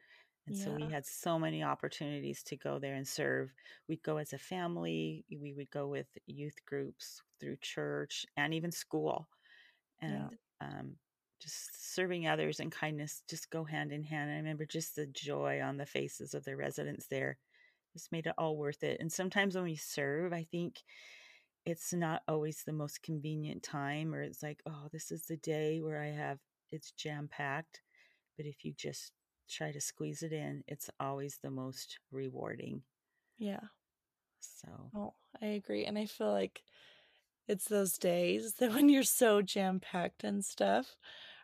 And 0.47 0.55
so 0.55 0.73
we 0.73 0.87
had 0.87 1.05
so 1.05 1.37
many 1.39 1.63
opportunities 1.63 2.43
to 2.43 2.57
go 2.57 2.79
there 2.79 2.95
and 2.95 3.07
serve. 3.07 3.53
We'd 3.89 4.03
go 4.03 4.17
as 4.17 4.33
a 4.33 4.37
family, 4.37 5.25
we 5.29 5.53
would 5.53 5.71
go 5.71 5.87
with 5.87 6.07
youth 6.25 6.55
groups 6.65 7.21
through 7.39 7.57
church 7.61 8.25
and 8.37 8.53
even 8.53 8.71
school. 8.71 9.29
Yeah. 10.05 10.29
And 10.29 10.37
um, 10.61 10.97
just 11.39 11.93
serving 11.95 12.27
others 12.27 12.59
and 12.59 12.71
kindness 12.71 13.23
just 13.29 13.49
go 13.49 13.63
hand 13.63 13.91
in 13.91 14.03
hand. 14.03 14.31
I 14.31 14.35
remember 14.35 14.65
just 14.65 14.95
the 14.95 15.07
joy 15.07 15.61
on 15.61 15.77
the 15.77 15.85
faces 15.85 16.33
of 16.33 16.43
the 16.45 16.55
residents 16.55 17.07
there 17.07 17.37
just 17.93 18.11
made 18.11 18.27
it 18.27 18.33
all 18.37 18.57
worth 18.57 18.83
it. 18.83 18.99
And 18.99 19.11
sometimes 19.11 19.55
when 19.55 19.63
we 19.63 19.75
serve, 19.75 20.33
I 20.33 20.43
think 20.43 20.83
it's 21.65 21.93
not 21.93 22.21
always 22.27 22.63
the 22.63 22.73
most 22.73 23.03
convenient 23.03 23.63
time, 23.63 24.13
or 24.13 24.21
it's 24.21 24.41
like, 24.43 24.61
oh, 24.65 24.87
this 24.91 25.11
is 25.11 25.25
the 25.25 25.37
day 25.37 25.81
where 25.81 26.01
I 26.01 26.07
have 26.07 26.39
it's 26.71 26.91
jam 26.91 27.27
packed. 27.29 27.81
But 28.37 28.45
if 28.45 28.63
you 28.63 28.73
just 28.77 29.11
try 29.49 29.71
to 29.71 29.81
squeeze 29.81 30.23
it 30.23 30.31
in, 30.31 30.63
it's 30.67 30.89
always 30.99 31.39
the 31.41 31.49
most 31.49 31.99
rewarding. 32.11 32.83
Yeah. 33.37 33.59
So, 34.39 34.69
Oh, 34.95 35.13
I 35.41 35.47
agree. 35.47 35.85
And 35.85 35.97
I 35.97 36.05
feel 36.05 36.31
like 36.31 36.61
it's 37.47 37.65
those 37.65 37.97
days 37.97 38.55
that 38.55 38.73
when 38.73 38.89
you're 38.89 39.03
so 39.03 39.41
jam 39.41 39.79
packed 39.79 40.23
and 40.23 40.43
stuff 40.43 40.95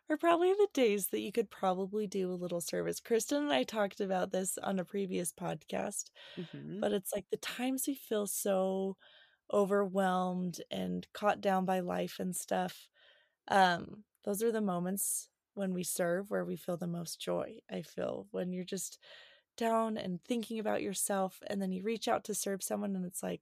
are 0.10 0.18
probably 0.18 0.52
the 0.54 0.68
days 0.74 1.08
that 1.08 1.22
you 1.22 1.32
could 1.32 1.50
probably 1.50 2.08
do 2.08 2.32
a 2.32 2.36
little 2.36 2.60
service. 2.62 3.00
Kristen 3.00 3.44
and 3.44 3.54
I 3.54 3.64
talked 3.64 4.02
about 4.02 4.32
this 4.32 4.58
on 4.58 4.80
a 4.80 4.86
previous 4.86 5.32
podcast, 5.32 6.12
mhm. 6.38 6.82
but 6.82 6.92
it's 6.92 7.14
like 7.14 7.26
the 7.32 7.38
times 7.38 7.86
we 7.88 7.96
feel 7.96 8.28
so 8.28 8.98
overwhelmed 9.52 10.62
and 10.72 11.08
caught 11.14 11.42
down 11.42 11.66
by 11.66 11.80
life 11.80 12.18
and 12.20 12.36
stuff. 12.36 12.90
Um, 13.48 14.04
those 14.26 14.44
are 14.44 14.52
the 14.52 14.62
moments 14.62 15.30
when 15.56 15.74
we 15.74 15.84
serve 15.84 16.30
where 16.32 16.46
we 16.46 16.56
feel 16.58 16.78
the 16.78 16.88
most 16.88 17.20
joy. 17.22 17.60
I 17.72 17.82
feel 17.82 18.28
when 18.32 18.52
you're 18.52 18.66
just 18.66 19.00
down 19.58 19.98
and 19.98 20.22
thinking 20.24 20.60
about 20.60 20.82
yourself 20.82 21.40
and 21.48 21.62
then 21.62 21.72
you 21.72 21.84
reach 21.84 22.08
out 22.08 22.24
to 22.26 22.34
serve 22.36 22.64
someone 22.64 22.96
and 22.96 23.06
it's 23.06 23.22
like 23.24 23.42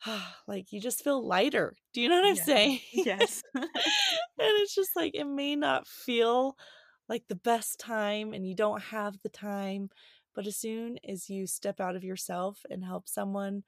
like 0.46 0.72
you 0.72 0.80
just 0.80 1.02
feel 1.02 1.24
lighter. 1.26 1.76
Do 1.92 2.00
you 2.00 2.08
know 2.08 2.16
what 2.20 2.28
I'm 2.28 2.34
Yeah. 2.34 2.44
saying? 2.44 2.80
yes. 2.92 3.42
and 3.54 3.64
it's 4.38 4.74
just 4.74 4.96
like 4.96 5.14
it 5.14 5.24
may 5.26 5.56
not 5.56 5.86
feel 5.86 6.56
like 7.08 7.24
the 7.28 7.36
best 7.36 7.78
time 7.78 8.32
and 8.32 8.46
you 8.46 8.54
don't 8.54 8.82
have 8.82 9.18
the 9.22 9.28
time, 9.28 9.90
but 10.34 10.46
as 10.46 10.56
soon 10.56 10.98
as 11.08 11.30
you 11.30 11.46
step 11.46 11.80
out 11.80 11.96
of 11.96 12.04
yourself 12.04 12.64
and 12.70 12.84
help 12.84 13.08
someone 13.08 13.62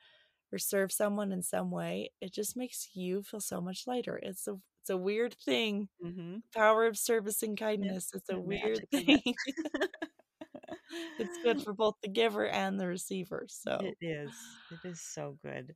or 0.53 0.59
serve 0.59 0.93
someone 0.93 1.33
in 1.33 1.43
some 1.43 1.71
way, 1.71 2.11
it 2.21 2.33
just 2.33 2.57
makes 2.57 2.91
you 2.95 3.23
feel 3.23 3.41
so 3.41 3.61
much 3.61 3.87
lighter. 3.87 4.19
It's 4.23 4.47
a 4.49 4.57
it's 4.83 4.91
a 4.91 4.97
weird 4.97 5.35
thing. 5.35 5.89
hmm 6.03 6.39
Power 6.55 6.87
of 6.87 6.99
service 6.99 7.43
and 7.43 7.59
kindness. 7.59 8.11
It's 8.15 8.31
a 8.31 8.39
weird 8.41 8.87
thing. 8.95 9.23
it's 11.19 11.39
good 11.39 11.61
for 11.61 11.73
both 11.73 11.97
the 12.03 12.09
giver 12.09 12.47
and 12.47 12.79
the 12.79 12.87
receiver. 12.87 13.47
So 13.49 13.79
It 13.81 13.97
is. 14.01 14.61
It 14.71 14.81
is 14.85 15.01
so 15.01 15.39
good. 15.43 15.75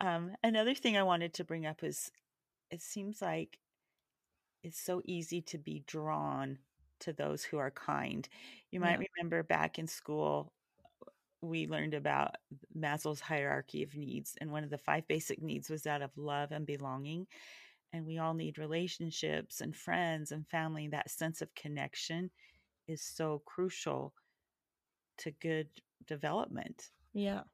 Um, 0.00 0.36
another 0.42 0.74
thing 0.74 0.96
I 0.96 1.02
wanted 1.02 1.34
to 1.34 1.44
bring 1.44 1.66
up 1.66 1.82
is 1.82 2.10
it 2.70 2.82
seems 2.82 3.22
like 3.22 3.60
it's 4.62 4.80
so 4.80 5.02
easy 5.04 5.40
to 5.42 5.58
be 5.58 5.80
drawn 5.80 6.58
to 7.00 7.12
those 7.12 7.44
who 7.44 7.58
are 7.58 7.70
kind. 7.70 8.28
You 8.70 8.80
might 8.80 8.98
Yeah. 8.98 9.04
remember 9.16 9.42
back 9.42 9.78
in 9.78 9.86
school, 9.86 10.52
we 11.42 11.66
learned 11.68 11.94
about 11.94 12.36
Maslow's 12.76 13.20
hierarchy 13.20 13.82
of 13.84 13.96
needs, 13.96 14.36
and 14.40 14.52
one 14.52 14.64
of 14.64 14.70
the 14.70 14.78
five 14.78 15.08
basic 15.08 15.42
needs 15.42 15.70
was 15.70 15.84
that 15.84 16.02
of 16.02 16.16
love 16.18 16.52
and 16.52 16.66
belonging. 16.66 17.28
And 17.92 18.06
we 18.06 18.18
all 18.18 18.34
need 18.34 18.58
relationships 18.58 19.60
and 19.60 19.76
friends 19.76 20.32
and 20.32 20.48
family. 20.48 20.88
That 20.88 21.10
sense 21.10 21.42
of 21.42 21.54
connection 21.54 22.30
is 22.88 23.02
so 23.02 23.40
crucial 23.40 24.14
to 25.18 25.30
good 25.30 25.82
development. 26.06 26.92
Yeah. 27.12 27.44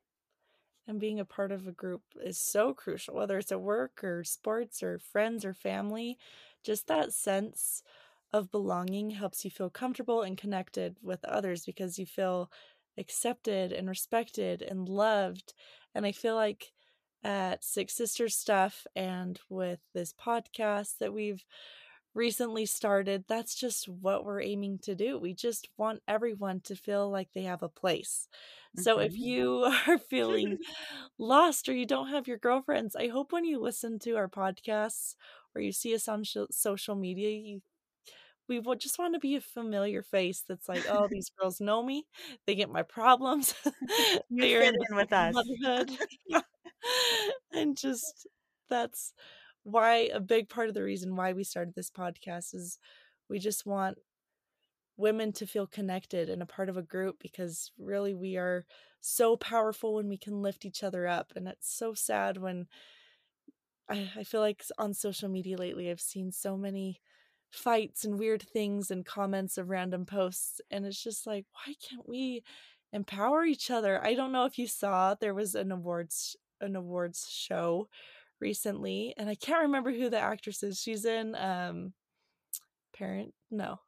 And 0.87 1.01
being 1.01 1.19
a 1.19 1.25
part 1.25 1.51
of 1.51 1.67
a 1.67 1.73
group 1.73 2.03
is 2.23 2.39
so 2.39 2.75
crucial, 2.75 3.15
whether 3.15 3.39
it's 3.39 3.53
at 3.53 3.61
work 3.61 4.05
or 4.05 4.23
sports 4.23 4.83
or 4.83 4.99
friends 4.99 5.45
or 5.45 5.55
family. 5.55 6.19
Just 6.63 6.89
that 6.89 7.13
sense 7.13 7.83
of 8.33 8.51
belonging 8.51 9.11
helps 9.11 9.45
you 9.45 9.51
feel 9.51 9.71
comfortable 9.71 10.23
and 10.23 10.37
connected 10.37 10.97
with 11.03 11.25
others 11.25 11.65
because 11.65 11.99
you 11.99 12.05
feel 12.05 12.51
accepted 12.99 13.73
and 13.73 13.89
respected 13.89 14.61
and 14.61 14.89
loved. 14.89 15.55
And 15.95 16.05
I 16.05 16.13
feel 16.13 16.35
like 16.35 16.73
at 17.23 17.65
Six 17.65 17.95
Sisters 17.95 18.37
stuff 18.37 18.87
and 18.95 19.41
with 19.49 19.81
this 19.95 20.13
podcast 20.13 20.99
that 20.99 21.15
we've 21.15 21.45
recently 22.15 22.67
started, 22.67 23.25
that's 23.29 23.55
just 23.55 23.89
what 23.89 24.25
we're 24.25 24.41
aiming 24.43 24.79
to 24.81 24.95
do. 24.95 25.19
We 25.19 25.35
just 25.35 25.69
want 25.77 26.03
everyone 26.09 26.61
to 26.63 26.77
feel 26.77 27.11
like 27.11 27.31
they 27.33 27.43
have 27.45 27.63
a 27.63 27.69
place. 27.69 28.29
So 28.75 28.99
if 29.01 29.13
Mhm. 29.13 29.21
you 29.21 29.65
are 29.89 29.99
feeling 29.99 30.59
lost 31.19 31.69
or 31.69 31.75
you 31.75 31.87
don't 31.87 32.09
have 32.09 32.29
your 32.29 32.39
girlfriends, 32.39 32.97
I 32.97 33.09
hope 33.09 33.33
when 33.33 33.45
you 33.45 33.59
listen 33.61 33.99
to 34.01 34.17
our 34.17 34.29
podcasts 34.29 35.17
or 35.55 35.61
you 35.61 35.73
see 35.73 35.95
us 35.95 36.09
on 36.09 36.25
sho- 36.25 36.49
social 36.51 36.95
media, 36.97 37.31
you 37.31 37.63
we 38.49 38.61
just 38.77 38.99
want 38.99 39.15
to 39.15 39.21
be 39.21 39.37
a 39.37 39.41
familiar 39.41 40.03
face 40.03 40.43
that's 40.49 40.69
like, 40.69 40.85
oh, 40.89 41.09
these 41.11 41.31
girls 41.41 41.61
know 41.61 41.83
me. 41.83 42.07
They 42.47 42.55
get 42.55 42.71
my 42.71 42.83
problems. 42.83 43.55
They 44.41 44.57
are 44.57 44.63
in 44.63 44.75
with 44.97 45.13
us. 45.13 45.37
And 47.55 47.77
just 47.77 48.27
that's 48.69 49.13
why 49.65 50.11
a 50.13 50.21
big 50.21 50.49
part 50.49 50.69
of 50.69 50.75
the 50.75 50.83
reason 50.83 51.17
why 51.17 51.33
we 51.33 51.43
started 51.43 51.75
this 51.75 51.91
podcast 51.91 52.55
is 52.55 52.79
we 53.29 53.39
just 53.39 53.67
want 53.67 53.99
women 54.97 55.33
to 55.33 55.47
feel 55.47 55.67
connected 55.67 56.31
and 56.31 56.41
a 56.43 56.47
part 56.47 56.69
of 56.69 56.77
a 56.77 56.83
group 56.83 57.17
because 57.21 57.73
really 57.79 58.15
we 58.15 58.37
are 58.37 58.65
so 59.01 59.37
powerful 59.37 59.95
when 59.95 60.09
we 60.09 60.17
can 60.17 60.41
lift 60.41 60.65
each 60.65 60.83
other 60.83 61.07
up. 61.07 61.33
And 61.35 61.49
it's 61.49 61.75
so 61.75 61.95
sad 61.95 62.37
when 62.37 62.67
I, 63.89 64.11
I 64.17 64.25
feel 64.25 64.41
like 64.41 64.63
on 64.79 64.95
social 64.95 65.29
media 65.29 65.57
lately 65.57 65.91
I've 65.91 66.01
seen 66.01 66.31
so 66.31 66.57
many 66.57 67.01
fights 67.51 68.05
and 68.05 68.19
weird 68.19 68.43
things 68.43 68.91
and 68.91 69.05
comments 69.05 69.59
of 69.59 69.69
random 69.69 70.05
posts 70.05 70.61
and 70.71 70.85
it's 70.85 71.01
just 71.01 71.25
like 71.25 71.47
why 71.53 71.75
can't 71.89 72.09
we 72.09 72.43
empower 72.93 73.45
each 73.45 73.71
other? 73.71 74.05
I 74.05 74.15
don't 74.15 74.33
know 74.33 74.45
if 74.45 74.59
you 74.59 74.67
saw 74.67 75.15
there 75.15 75.35
was 75.35 75.55
an 75.55 75.73
awards 75.73 76.37
an 76.61 76.77
awards 76.77 77.29
show 77.31 77.89
recently 78.41 79.15
and 79.17 79.29
i 79.29 79.35
can't 79.35 79.63
remember 79.63 79.93
who 79.93 80.09
the 80.11 80.19
actress 80.19 80.63
is 80.63 80.81
she's 80.81 81.05
in 81.05 81.35
um 81.37 81.93
parent 82.93 83.35
no 83.51 83.81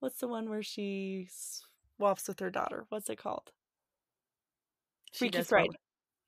what's 0.00 0.18
the 0.18 0.28
one 0.28 0.48
where 0.48 0.62
she 0.62 1.28
swaps 1.30 2.28
with 2.28 2.40
her 2.40 2.50
daughter 2.50 2.86
what's 2.88 3.08
it 3.10 3.18
called 3.18 3.50
freaky 5.12 5.42
friday 5.42 5.68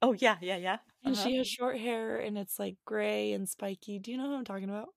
Oh 0.03 0.13
yeah, 0.13 0.37
yeah, 0.41 0.57
yeah. 0.57 0.79
and 1.05 1.15
Uh-huh. 1.15 1.23
she 1.23 1.37
has 1.37 1.47
short 1.49 1.79
hair 1.79 2.17
and 2.19 2.37
it's 2.39 2.59
like 2.59 2.77
gray 2.85 3.33
and 3.33 3.49
spiky 3.49 3.99
do 3.99 4.11
you 4.11 4.17
know 4.17 4.29
who 4.29 4.35
i'm 4.37 4.45
talking 4.45 4.69
about 4.71 4.89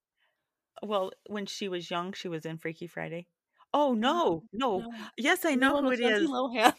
Well, 0.81 1.11
when 1.27 1.45
she 1.45 1.67
was 1.67 1.89
young, 1.89 2.13
she 2.13 2.27
was 2.27 2.45
in 2.45 2.57
Freaky 2.57 2.87
Friday. 2.87 3.27
Oh 3.73 3.93
no, 3.93 4.45
no. 4.53 4.85
No. 4.85 5.09
Yes, 5.17 5.45
I 5.45 5.55
know 5.55 5.75
one 5.75 5.85
who 5.85 5.87
with 5.87 5.99
it 6.01 6.01
Lindsay 6.01 6.23
is. 6.23 6.27
Lohan. 6.27 6.73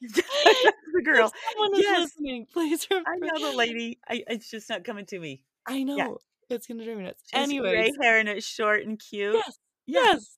the 1.04 1.10
girl. 1.10 1.32
Someone 1.54 1.74
is 1.80 1.84
Yes. 1.84 2.00
listening, 2.02 2.46
please 2.52 2.86
I 2.90 3.16
know 3.16 3.50
the 3.50 3.56
lady. 3.56 3.98
I, 4.08 4.24
it's 4.28 4.50
just 4.50 4.68
not 4.68 4.84
coming 4.84 5.06
to 5.06 5.18
me. 5.18 5.42
I 5.66 5.82
know. 5.82 6.18
It's 6.48 6.66
gonna 6.66 6.84
drive 6.84 6.96
me 6.98 7.04
nuts. 7.04 7.22
Anyways, 7.32 7.96
gray 7.96 8.06
hair 8.06 8.18
and 8.18 8.28
it's 8.28 8.46
short 8.46 8.84
and 8.84 8.98
cute. 8.98 9.34
yes, 9.36 9.58
Yeah. 9.86 10.00
yes. 10.02 10.36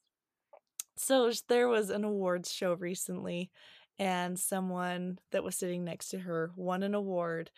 So 0.96 1.30
there 1.48 1.68
was 1.68 1.90
an 1.90 2.04
awards 2.04 2.52
show 2.52 2.74
recently, 2.74 3.50
and 3.98 4.38
someone 4.38 5.18
that 5.30 5.42
was 5.42 5.56
sitting 5.56 5.84
next 5.84 6.08
to 6.10 6.18
her 6.18 6.50
won 6.56 6.82
an 6.82 6.94
award, 6.94 7.50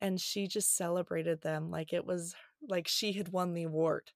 and 0.00 0.20
she 0.20 0.48
just 0.48 0.76
celebrated 0.76 1.40
them 1.42 1.70
like 1.70 1.92
it 1.92 2.04
was 2.04 2.34
like 2.68 2.88
she 2.88 3.12
had 3.12 3.28
won 3.28 3.54
the 3.54 3.62
award. 3.62 4.10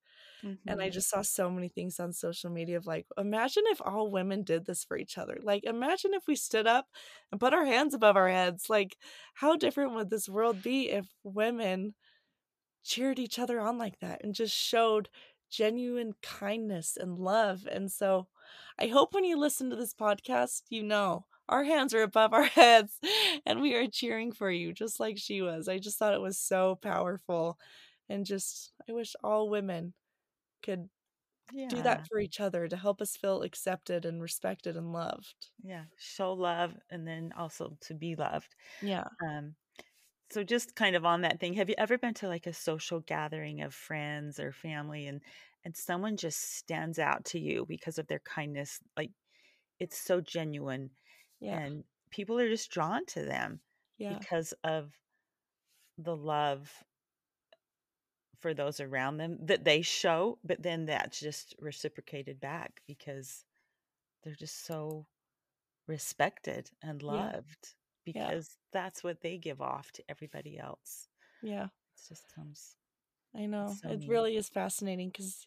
And 0.67 0.81
I 0.81 0.89
Mhm. 0.89 0.91
just 0.91 1.11
saw 1.11 1.23
so 1.23 1.51
many 1.51 1.69
things 1.69 2.01
on 2.01 2.13
social 2.13 2.51
media 2.51 2.79
of 2.79 2.87
like, 2.87 3.07
imagine 3.19 3.65
if 3.67 3.83
all 3.83 4.11
women 4.11 4.43
did 4.45 4.65
this 4.67 4.85
for 4.85 4.97
each 4.97 5.19
other. 5.19 5.39
Like, 5.43 5.65
imagine 5.65 6.15
if 6.15 6.27
we 6.27 6.37
stood 6.37 6.67
up 6.67 6.87
and 7.31 7.41
put 7.41 7.53
our 7.55 7.67
hands 7.67 7.95
above 7.95 8.17
our 8.17 8.29
heads. 8.31 8.71
Like, 8.71 8.97
how 9.35 9.57
different 9.57 9.95
would 9.95 10.11
this 10.11 10.29
world 10.29 10.63
be 10.63 10.91
if 10.91 11.07
women 11.23 11.95
cheered 12.83 13.19
each 13.19 13.39
other 13.39 13.61
on 13.61 13.79
like 13.79 13.99
that 14.01 14.23
and 14.25 14.35
just 14.35 14.55
showed 14.55 15.09
genuine 15.51 16.15
kindness 16.23 16.97
and 16.97 17.19
love. 17.19 17.67
And 17.71 17.91
so 17.91 18.29
I 18.79 18.87
hope 18.89 19.15
when 19.15 19.25
you 19.25 19.39
listen 19.39 19.71
to 19.71 19.77
this 19.77 19.95
podcast, 19.95 20.63
you 20.71 20.83
know 20.83 21.27
our 21.49 21.65
hands 21.65 21.93
are 21.95 22.03
above 22.03 22.33
our 22.33 22.45
heads 22.45 22.99
and 23.47 23.61
we 23.61 23.75
are 23.75 23.87
cheering 23.87 24.33
for 24.33 24.51
you 24.51 24.73
just 24.73 25.01
like 25.01 25.19
she 25.19 25.43
was. 25.43 25.69
I 25.69 25.79
just 25.79 25.99
thought 25.99 26.15
it 26.15 26.21
was 26.21 26.39
so 26.39 26.77
powerful. 26.77 27.59
And 28.09 28.27
just, 28.27 28.73
I 28.89 28.93
wish 28.93 29.15
all 29.25 29.49
women 29.49 29.95
could 30.65 30.89
yeah. 31.53 31.69
do 31.69 31.83
that 31.83 32.07
for 32.09 32.19
each 32.19 32.41
other 32.41 32.69
to 32.69 32.77
help 32.77 33.01
us 33.01 33.17
feel 33.17 33.43
accepted 33.43 34.05
and 34.05 34.23
respected 34.23 34.77
and 34.77 34.93
loved. 34.93 35.51
Yeah, 35.63 35.85
show 35.99 36.33
love 36.33 36.75
and 36.91 37.07
then 37.07 37.33
also 37.37 37.77
to 37.83 37.95
be 37.95 38.17
loved. 38.17 38.55
Yeah. 38.81 39.05
Um 39.27 39.55
so 40.31 40.43
just 40.43 40.75
kind 40.75 40.97
of 40.97 41.05
on 41.05 41.21
that 41.21 41.39
thing, 41.39 41.55
have 41.55 41.69
you 41.69 41.75
ever 41.79 41.99
been 41.99 42.15
to 42.15 42.29
like 42.29 42.47
a 42.47 42.53
social 42.53 43.01
gathering 43.01 43.63
of 43.63 43.75
friends 43.75 44.41
or 44.41 44.53
family 44.53 45.07
and 45.07 45.21
and 45.65 45.77
someone 45.77 46.17
just 46.17 46.57
stands 46.57 46.99
out 46.99 47.25
to 47.25 47.39
you 47.39 47.65
because 47.69 47.99
of 47.99 48.07
their 48.07 48.21
kindness 48.21 48.81
like 48.97 49.11
it's 49.81 49.99
so 49.99 50.21
genuine 50.21 50.91
yeah. 51.41 51.59
and 51.59 51.85
people 52.11 52.39
are 52.39 52.49
just 52.49 52.71
drawn 52.71 53.05
to 53.07 53.25
them 53.25 53.61
yeah. 53.99 54.19
because 54.19 54.55
of 54.63 54.93
the 55.99 56.15
love 56.15 56.71
for 58.45 58.53
those 58.53 58.79
around 58.79 59.17
them 59.17 59.39
that 59.41 59.65
they 59.65 59.81
show, 59.81 60.39
but 60.45 60.63
then 60.63 60.85
that's 60.85 61.19
just 61.19 61.55
reciprocated 61.59 62.39
back 62.41 62.83
because 62.87 63.43
they're 64.23 64.35
just 64.35 64.67
so 64.67 65.07
respected 65.87 66.71
and 66.83 67.03
loved 67.03 67.73
yeah. 68.05 68.13
because 68.13 68.51
yeah. 68.51 68.81
that's 68.83 69.03
what 69.03 69.23
they 69.23 69.39
give 69.39 69.63
off 69.63 69.91
to 69.93 70.05
everybody 70.11 70.59
else. 70.59 71.09
Yeah. 71.43 71.65
It 71.65 72.07
just 72.07 72.27
comes. 72.35 72.77
I 73.35 73.47
know. 73.47 73.75
So 73.81 73.89
it 73.89 74.01
neat. 74.01 74.11
really 74.11 74.37
is 74.37 74.51
fascinating 74.51 75.09
because, 75.09 75.47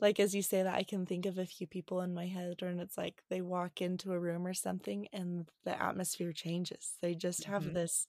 like, 0.00 0.18
as 0.18 0.34
you 0.34 0.40
say 0.40 0.62
that, 0.62 0.74
I 0.74 0.82
can 0.82 1.04
think 1.04 1.26
of 1.26 1.36
a 1.36 1.44
few 1.44 1.66
people 1.66 2.00
in 2.00 2.14
my 2.14 2.26
head, 2.26 2.62
and 2.62 2.80
it's 2.80 2.96
like 2.96 3.22
they 3.28 3.42
walk 3.42 3.82
into 3.82 4.14
a 4.14 4.18
room 4.18 4.46
or 4.46 4.54
something 4.54 5.08
and 5.12 5.46
the 5.66 5.78
atmosphere 5.78 6.32
changes. 6.32 6.94
They 7.02 7.14
just 7.14 7.44
have 7.44 7.64
mm-hmm. 7.64 7.74
this 7.74 8.06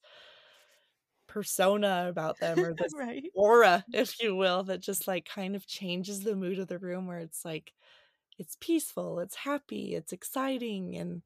persona 1.32 2.08
about 2.10 2.40
them 2.40 2.60
or 2.60 2.74
this 2.78 2.94
right. 2.94 3.24
aura, 3.34 3.86
if 3.94 4.22
you 4.22 4.36
will, 4.36 4.64
that 4.64 4.82
just 4.82 5.08
like 5.08 5.26
kind 5.26 5.56
of 5.56 5.66
changes 5.66 6.22
the 6.22 6.36
mood 6.36 6.60
of 6.60 6.68
the 6.68 6.78
room 6.78 7.08
where 7.08 7.20
it's 7.20 7.46
like 7.46 7.72
it's 8.38 8.58
peaceful, 8.60 9.20
it's 9.20 9.36
happy, 9.36 9.96
it's 9.96 10.12
exciting. 10.12 10.98
And 10.98 11.22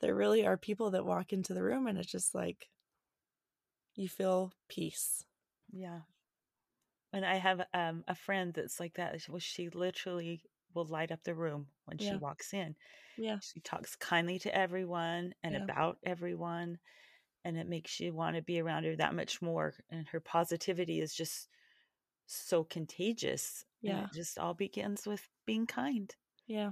there 0.00 0.14
really 0.14 0.46
are 0.46 0.56
people 0.56 0.90
that 0.92 1.04
walk 1.04 1.32
into 1.32 1.52
the 1.52 1.62
room 1.62 1.86
and 1.86 1.98
it's 1.98 2.10
just 2.10 2.34
like 2.34 2.70
you 3.94 4.08
feel 4.08 4.52
peace. 4.68 5.24
Yeah. 5.70 6.00
And 7.12 7.26
I 7.26 7.36
have 7.36 7.60
um, 7.74 8.04
a 8.08 8.14
friend 8.14 8.54
that's 8.54 8.80
like 8.80 8.94
that. 8.94 9.14
Well, 9.28 9.38
she 9.38 9.68
literally 9.68 10.42
will 10.74 10.86
light 10.86 11.12
up 11.12 11.22
the 11.24 11.34
room 11.34 11.66
when 11.84 11.98
yeah. 11.98 12.12
she 12.12 12.16
walks 12.16 12.54
in. 12.54 12.74
Yeah. 13.18 13.38
She 13.40 13.60
talks 13.60 13.96
kindly 13.96 14.38
to 14.40 14.56
everyone 14.56 15.34
and 15.42 15.54
yeah. 15.54 15.62
about 15.62 15.98
everyone 16.04 16.78
and 17.44 17.56
it 17.56 17.68
makes 17.68 18.00
you 18.00 18.12
want 18.12 18.36
to 18.36 18.42
be 18.42 18.60
around 18.60 18.84
her 18.84 18.96
that 18.96 19.14
much 19.14 19.42
more 19.42 19.74
and 19.90 20.08
her 20.08 20.20
positivity 20.20 21.00
is 21.00 21.14
just 21.14 21.48
so 22.26 22.64
contagious 22.64 23.64
yeah. 23.84 24.06
just 24.14 24.38
all 24.38 24.54
begins 24.54 25.06
with 25.06 25.28
being 25.46 25.66
kind. 25.66 26.14
Yeah. 26.46 26.70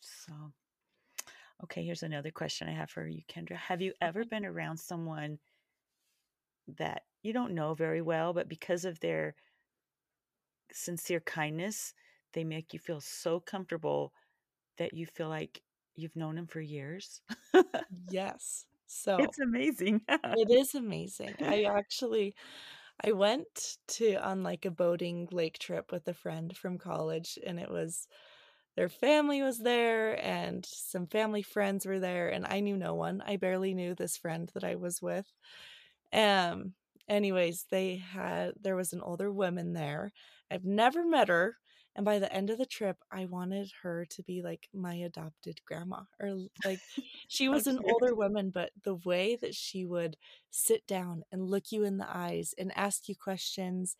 So 0.00 0.32
okay 1.64 1.84
here's 1.84 2.02
another 2.02 2.30
question 2.30 2.68
i 2.68 2.72
have 2.72 2.88
for 2.88 3.06
you 3.06 3.20
kendra. 3.28 3.56
Have 3.56 3.82
you 3.82 3.92
ever 4.00 4.24
been 4.24 4.46
around 4.46 4.78
someone 4.78 5.38
that 6.78 7.02
you 7.22 7.34
don't 7.34 7.52
know 7.52 7.74
very 7.74 8.00
well 8.00 8.32
but 8.32 8.48
because 8.48 8.86
of 8.86 8.98
their 9.00 9.34
sincere 10.72 11.20
kindness 11.20 11.92
they 12.32 12.44
make 12.44 12.72
you 12.72 12.78
feel 12.78 13.00
so 13.00 13.40
comfortable 13.40 14.12
that 14.78 14.94
you 14.94 15.04
feel 15.04 15.28
like 15.28 15.60
you've 15.96 16.16
known 16.16 16.38
him 16.38 16.46
for 16.46 16.60
years? 16.62 17.20
Yes 18.08 18.64
so 18.90 19.16
it's 19.18 19.38
amazing. 19.38 20.02
it 20.08 20.50
is 20.50 20.74
amazing. 20.74 21.34
I 21.40 21.62
actually 21.64 22.34
I 23.04 23.12
went 23.12 23.78
to 23.88 24.14
on 24.16 24.42
like 24.42 24.64
a 24.64 24.70
boating 24.70 25.28
lake 25.32 25.58
trip 25.58 25.92
with 25.92 26.06
a 26.08 26.14
friend 26.14 26.56
from 26.56 26.78
college 26.78 27.38
and 27.46 27.58
it 27.58 27.70
was 27.70 28.08
their 28.76 28.88
family 28.88 29.42
was 29.42 29.58
there 29.58 30.24
and 30.24 30.66
some 30.66 31.06
family 31.06 31.42
friends 31.42 31.86
were 31.86 32.00
there 32.00 32.28
and 32.28 32.46
I 32.46 32.60
knew 32.60 32.76
no 32.76 32.94
one. 32.94 33.22
I 33.26 33.36
barely 33.36 33.74
knew 33.74 33.94
this 33.94 34.16
friend 34.16 34.50
that 34.54 34.64
I 34.64 34.76
was 34.76 35.00
with. 35.02 35.26
Um 36.12 36.74
anyways, 37.08 37.66
they 37.70 37.96
had 37.96 38.54
there 38.60 38.76
was 38.76 38.92
an 38.92 39.00
older 39.02 39.32
woman 39.32 39.72
there. 39.72 40.12
I've 40.50 40.64
never 40.64 41.04
met 41.06 41.28
her. 41.28 41.56
And 41.96 42.04
by 42.04 42.18
the 42.18 42.32
end 42.32 42.50
of 42.50 42.58
the 42.58 42.66
trip, 42.66 42.98
I 43.10 43.26
wanted 43.26 43.70
her 43.82 44.06
to 44.10 44.22
be 44.22 44.42
like 44.42 44.68
my 44.72 44.94
adopted 44.94 45.60
grandma 45.66 46.02
or 46.20 46.36
like 46.64 46.78
she 47.28 47.48
was 47.48 47.66
an 47.66 47.80
older 47.84 48.14
woman, 48.14 48.50
but 48.50 48.70
the 48.84 48.94
way 48.94 49.36
that 49.40 49.54
she 49.54 49.84
would 49.84 50.16
sit 50.50 50.86
down 50.86 51.24
and 51.32 51.50
look 51.50 51.72
you 51.72 51.84
in 51.84 51.98
the 51.98 52.08
eyes 52.08 52.54
and 52.56 52.72
ask 52.76 53.08
you 53.08 53.16
questions 53.16 53.96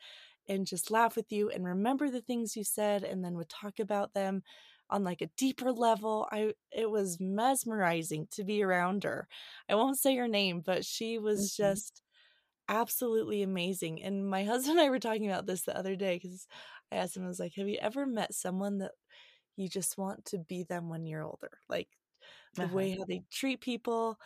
and 0.48 0.66
just 0.66 0.90
laugh 0.90 1.16
with 1.16 1.30
you 1.30 1.48
and 1.48 1.64
remember 1.64 2.10
the 2.10 2.20
things 2.20 2.56
you 2.56 2.64
said 2.64 3.04
and 3.04 3.24
then 3.24 3.34
would 3.34 3.48
talk 3.48 3.78
about 3.78 4.14
them 4.14 4.42
on 4.90 5.04
like 5.04 5.22
a 5.22 5.30
deeper 5.36 5.70
level 5.70 6.28
i 6.32 6.52
it 6.72 6.90
was 6.90 7.18
mesmerizing 7.20 8.26
to 8.30 8.42
be 8.42 8.62
around 8.62 9.04
her 9.04 9.28
i 9.68 9.74
won't 9.74 9.98
say 9.98 10.16
her 10.16 10.26
name 10.26 10.60
but 10.64 10.84
she 10.84 11.18
was 11.18 11.52
mm-hmm. 11.52 11.62
just 11.62 12.02
absolutely 12.68 13.42
amazing 13.42 14.02
and 14.02 14.28
my 14.28 14.44
husband 14.52 14.78
and 14.78 14.86
i 14.86 14.90
were 14.90 14.98
talking 14.98 15.26
about 15.28 15.46
this 15.46 15.62
the 15.62 15.76
other 15.76 15.94
day 15.94 16.18
because 16.20 16.48
I 16.92 16.96
asked 16.96 17.16
him, 17.16 17.24
I 17.24 17.28
was 17.28 17.40
like, 17.40 17.54
have 17.54 17.68
you 17.68 17.78
ever 17.80 18.06
met 18.06 18.34
someone 18.34 18.78
that 18.78 18.92
you 19.56 19.68
just 19.68 19.98
want 19.98 20.24
to 20.26 20.38
be 20.38 20.64
them 20.64 20.88
when 20.88 21.06
you're 21.06 21.22
older? 21.22 21.50
Like 21.68 21.88
the 22.54 22.64
uh-huh. 22.64 22.74
way 22.74 22.96
how 22.96 23.04
they 23.04 23.22
treat 23.30 23.60
people. 23.60 24.18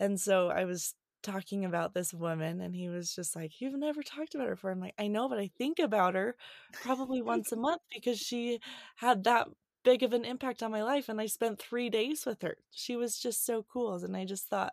And 0.00 0.20
so 0.20 0.48
I 0.48 0.64
was 0.64 0.94
talking 1.22 1.64
about 1.64 1.94
this 1.94 2.14
woman 2.14 2.60
and 2.60 2.74
he 2.74 2.88
was 2.88 3.14
just 3.14 3.34
like, 3.34 3.60
You've 3.60 3.78
never 3.78 4.02
talked 4.02 4.34
about 4.34 4.46
her 4.46 4.54
before. 4.54 4.70
I'm 4.70 4.80
like, 4.80 4.94
I 4.98 5.08
know, 5.08 5.28
but 5.28 5.38
I 5.38 5.50
think 5.58 5.78
about 5.78 6.14
her 6.14 6.36
probably 6.72 7.22
once 7.22 7.52
a 7.52 7.56
month 7.56 7.82
because 7.92 8.18
she 8.18 8.60
had 8.96 9.24
that 9.24 9.48
big 9.84 10.02
of 10.02 10.12
an 10.12 10.24
impact 10.24 10.62
on 10.62 10.70
my 10.70 10.82
life. 10.82 11.08
And 11.08 11.20
I 11.20 11.26
spent 11.26 11.58
three 11.58 11.90
days 11.90 12.24
with 12.26 12.42
her. 12.42 12.56
She 12.70 12.96
was 12.96 13.18
just 13.18 13.44
so 13.44 13.64
cool. 13.72 13.94
And 13.94 14.16
I 14.16 14.24
just 14.24 14.48
thought, 14.48 14.72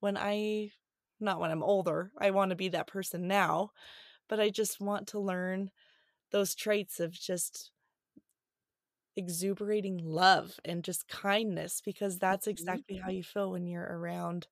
when 0.00 0.16
I, 0.16 0.70
not 1.18 1.40
when 1.40 1.50
I'm 1.50 1.62
older, 1.62 2.10
I 2.18 2.30
want 2.30 2.50
to 2.50 2.56
be 2.56 2.68
that 2.68 2.86
person 2.86 3.28
now, 3.28 3.72
but 4.28 4.40
I 4.40 4.48
just 4.48 4.80
want 4.80 5.08
to 5.08 5.18
learn 5.18 5.70
those 6.30 6.54
traits 6.54 7.00
of 7.00 7.12
just 7.12 7.70
exuberating 9.16 10.00
love 10.02 10.58
and 10.64 10.84
just 10.84 11.08
kindness 11.08 11.82
because 11.84 12.18
that's 12.18 12.46
mm-hmm. 12.46 12.52
exactly 12.52 12.96
how 12.96 13.10
you 13.10 13.22
feel 13.22 13.50
when 13.50 13.66
you're 13.66 13.82
around 13.82 14.46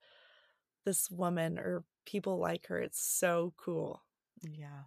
this 0.84 1.10
woman 1.10 1.58
or 1.58 1.84
people 2.06 2.38
like 2.38 2.66
her. 2.66 2.78
It's 2.78 3.00
so 3.00 3.52
cool. 3.56 4.02
Yeah. 4.42 4.84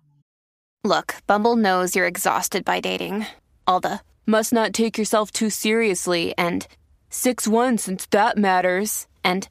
Look, 0.84 1.16
Bumble 1.28 1.56
knows 1.56 1.96
you're 1.96 2.08
exhausted 2.08 2.66
by 2.66 2.80
dating. 2.80 3.26
All 3.68 3.80
the 3.80 4.02
must 4.26 4.54
not 4.54 4.74
take 4.74 4.98
yourself 4.98 5.32
too 5.32 5.50
seriously 5.50 6.34
and 6.38 6.68
6 7.10 7.48
1 7.48 7.78
since 7.78 8.06
that 8.08 8.38
matters. 8.38 9.08
And 9.24 9.48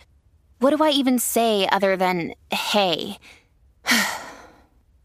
what 0.58 0.76
do 0.76 0.82
I 0.82 0.90
even 0.90 1.18
say 1.18 1.68
other 1.70 1.96
than 1.96 2.34
hey? 2.50 3.18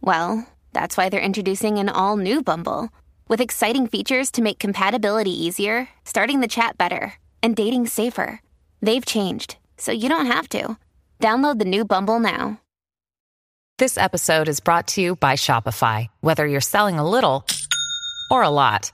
well, 0.01 0.47
that's 0.75 0.97
why 0.97 1.07
they're 1.09 1.21
introducing 1.21 1.79
an 1.79 1.89
all 1.89 2.17
new 2.17 2.43
Bumble 2.43 2.89
with 3.29 3.41
exciting 3.41 3.87
features 3.87 4.29
to 4.31 4.41
make 4.41 4.59
compatibility 4.59 5.31
easier, 5.31 5.87
starting 6.03 6.41
the 6.41 6.47
chat 6.47 6.77
better, 6.77 7.13
and 7.41 7.55
dating 7.55 7.87
safer. 7.87 8.41
They've 8.81 9.05
changed, 9.05 9.55
so 9.77 9.91
you 9.93 10.09
don't 10.09 10.25
have 10.25 10.49
to. 10.49 10.77
Download 11.19 11.57
the 11.57 11.65
new 11.65 11.85
Bumble 11.85 12.19
now. 12.19 12.59
This 13.77 13.97
episode 13.97 14.49
is 14.49 14.59
brought 14.59 14.87
to 14.89 15.01
you 15.01 15.15
by 15.15 15.35
Shopify. 15.35 16.07
Whether 16.19 16.45
you're 16.45 16.61
selling 16.61 16.99
a 16.99 17.09
little 17.09 17.45
or 18.29 18.43
a 18.43 18.49
lot, 18.49 18.91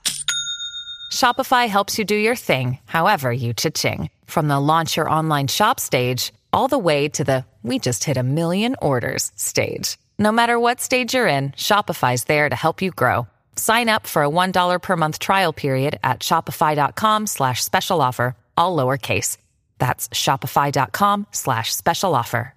Shopify 1.12 1.68
helps 1.68 1.98
you 1.98 2.04
do 2.04 2.16
your 2.16 2.36
thing, 2.36 2.78
however 2.84 3.32
you 3.32 3.52
cha-ching. 3.54 4.08
From 4.26 4.48
the 4.48 4.60
launch 4.60 4.96
your 4.96 5.10
online 5.10 5.48
shop 5.48 5.80
stage, 5.80 6.32
all 6.52 6.68
the 6.68 6.78
way 6.78 7.08
to 7.08 7.24
the 7.24 7.44
we 7.62 7.78
just 7.78 8.04
hit 8.04 8.16
a 8.16 8.22
million 8.22 8.76
orders 8.80 9.32
stage. 9.34 9.98
No 10.22 10.30
matter 10.30 10.56
what 10.56 10.80
stage 10.80 11.14
you're 11.14 11.26
in, 11.26 11.50
Shopify's 11.50 12.26
there 12.26 12.48
to 12.48 12.54
help 12.54 12.80
you 12.80 12.92
grow. 12.92 13.26
Sign 13.56 13.88
up 13.88 14.06
for 14.06 14.22
a 14.22 14.28
$1 14.30 14.80
per 14.80 14.96
month 14.96 15.18
trial 15.18 15.52
period 15.52 15.98
at 16.04 16.20
shopify.com 16.20 17.26
slash 17.26 17.64
special 17.64 18.00
offer, 18.00 18.36
all 18.56 18.76
lowercase. 18.76 19.36
That's 19.78 20.08
shopify.com 20.10 21.26
slash 21.32 21.74
special 21.74 22.14
offer. 22.14 22.54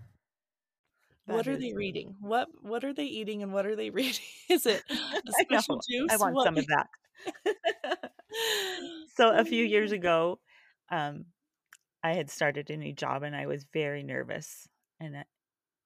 What 1.25 1.47
are 1.47 1.57
they 1.57 1.73
reading? 1.73 2.13
What 2.21 2.49
what 2.61 2.83
are 2.83 2.93
they 2.93 3.05
eating 3.05 3.41
and 3.41 3.51
what 3.51 3.65
are 3.65 3.75
they 3.75 3.89
reading? 3.99 4.21
Is 4.47 4.67
it 4.67 4.83
a 4.91 5.31
special 5.41 5.77
I 5.77 5.91
juice? 5.91 6.11
I 6.11 6.17
want 6.17 6.35
what? 6.35 6.45
some 6.45 6.57
of 6.59 6.67
that. 6.67 6.87
so 9.15 9.35
a 9.35 9.43
few 9.43 9.65
years 9.65 9.91
ago, 9.91 10.37
um, 10.91 11.25
I 12.03 12.13
had 12.13 12.29
started 12.29 12.69
a 12.69 12.77
new 12.77 12.93
job 12.93 13.23
and 13.23 13.35
I 13.35 13.47
was 13.47 13.65
very 13.73 14.03
nervous. 14.03 14.69
And 14.99 15.15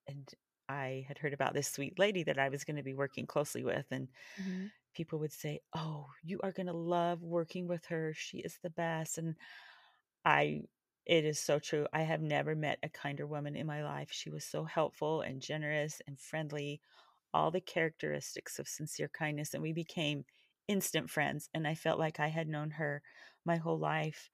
and 0.09 0.27
I 0.69 1.05
had 1.07 1.17
heard 1.17 1.33
about 1.33 1.53
this 1.53 1.67
sweet 1.67 1.97
lady 1.99 2.23
that 2.23 2.39
I 2.39 2.49
was 2.49 2.63
going 2.63 2.77
to 2.77 2.83
be 2.83 2.93
working 2.93 3.25
closely 3.25 3.63
with. 3.63 3.85
And 3.91 4.07
mm-hmm. 4.39 4.67
people 4.93 5.19
would 5.19 5.33
say, 5.33 5.61
"Oh, 5.75 6.05
you 6.23 6.39
are 6.43 6.51
going 6.51 6.67
to 6.67 6.73
love 6.73 7.23
working 7.23 7.67
with 7.67 7.85
her. 7.87 8.13
She 8.15 8.37
is 8.37 8.59
the 8.61 8.69
best." 8.69 9.17
And 9.17 9.35
I 10.23 10.61
it 11.05 11.25
is 11.25 11.39
so 11.39 11.57
true. 11.57 11.87
I 11.91 12.03
have 12.03 12.21
never 12.21 12.55
met 12.55 12.77
a 12.83 12.89
kinder 12.89 13.25
woman 13.25 13.55
in 13.55 13.65
my 13.65 13.83
life. 13.83 14.09
She 14.11 14.29
was 14.29 14.45
so 14.45 14.63
helpful 14.63 15.21
and 15.21 15.41
generous 15.41 16.01
and 16.07 16.19
friendly, 16.19 16.81
all 17.33 17.49
the 17.49 17.61
characteristics 17.61 18.59
of 18.59 18.67
sincere 18.67 19.09
kindness 19.09 19.55
and 19.55 19.63
we 19.63 19.73
became 19.73 20.25
instant 20.67 21.09
friends 21.09 21.49
and 21.55 21.67
I 21.67 21.73
felt 21.73 21.97
like 21.97 22.19
I 22.19 22.27
had 22.27 22.47
known 22.47 22.69
her 22.69 23.01
my 23.43 23.55
whole 23.55 23.79
life. 23.79 24.29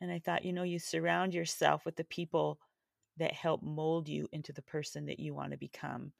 And 0.00 0.12
I 0.12 0.20
thought, 0.20 0.44
you 0.44 0.52
know, 0.52 0.62
you 0.62 0.78
surround 0.78 1.34
yourself 1.34 1.84
with 1.84 1.96
the 1.96 2.04
people 2.04 2.60
that 3.18 3.32
help 3.32 3.62
mold 3.62 4.08
you 4.08 4.28
into 4.32 4.52
the 4.52 4.62
person 4.62 5.06
that 5.06 5.20
you 5.20 5.34
want 5.34 5.52
to 5.52 5.58
become. 5.58 6.12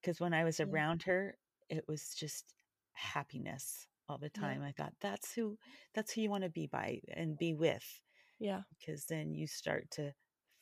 Because 0.00 0.20
when 0.20 0.34
I 0.34 0.44
was 0.44 0.60
Yeah. 0.62 0.74
around 0.74 1.04
her, 1.04 1.38
it 1.68 1.86
was 1.88 2.14
just 2.14 2.54
happiness 2.94 3.88
all 4.08 4.18
the 4.18 4.30
Yeah. 4.34 4.54
time. 4.54 4.62
I 4.62 4.72
thought 4.72 4.94
that's 5.00 5.34
who 5.34 5.58
that's 5.94 6.12
who 6.12 6.22
you 6.22 6.30
want 6.30 6.44
to 6.44 6.50
be 6.50 6.66
by 6.66 7.00
and 7.08 7.38
be 7.38 7.54
with 7.54 8.02
Yeah. 8.38 8.64
because 8.78 9.06
then 9.06 9.34
you 9.34 9.46
start 9.46 9.90
to 9.92 10.14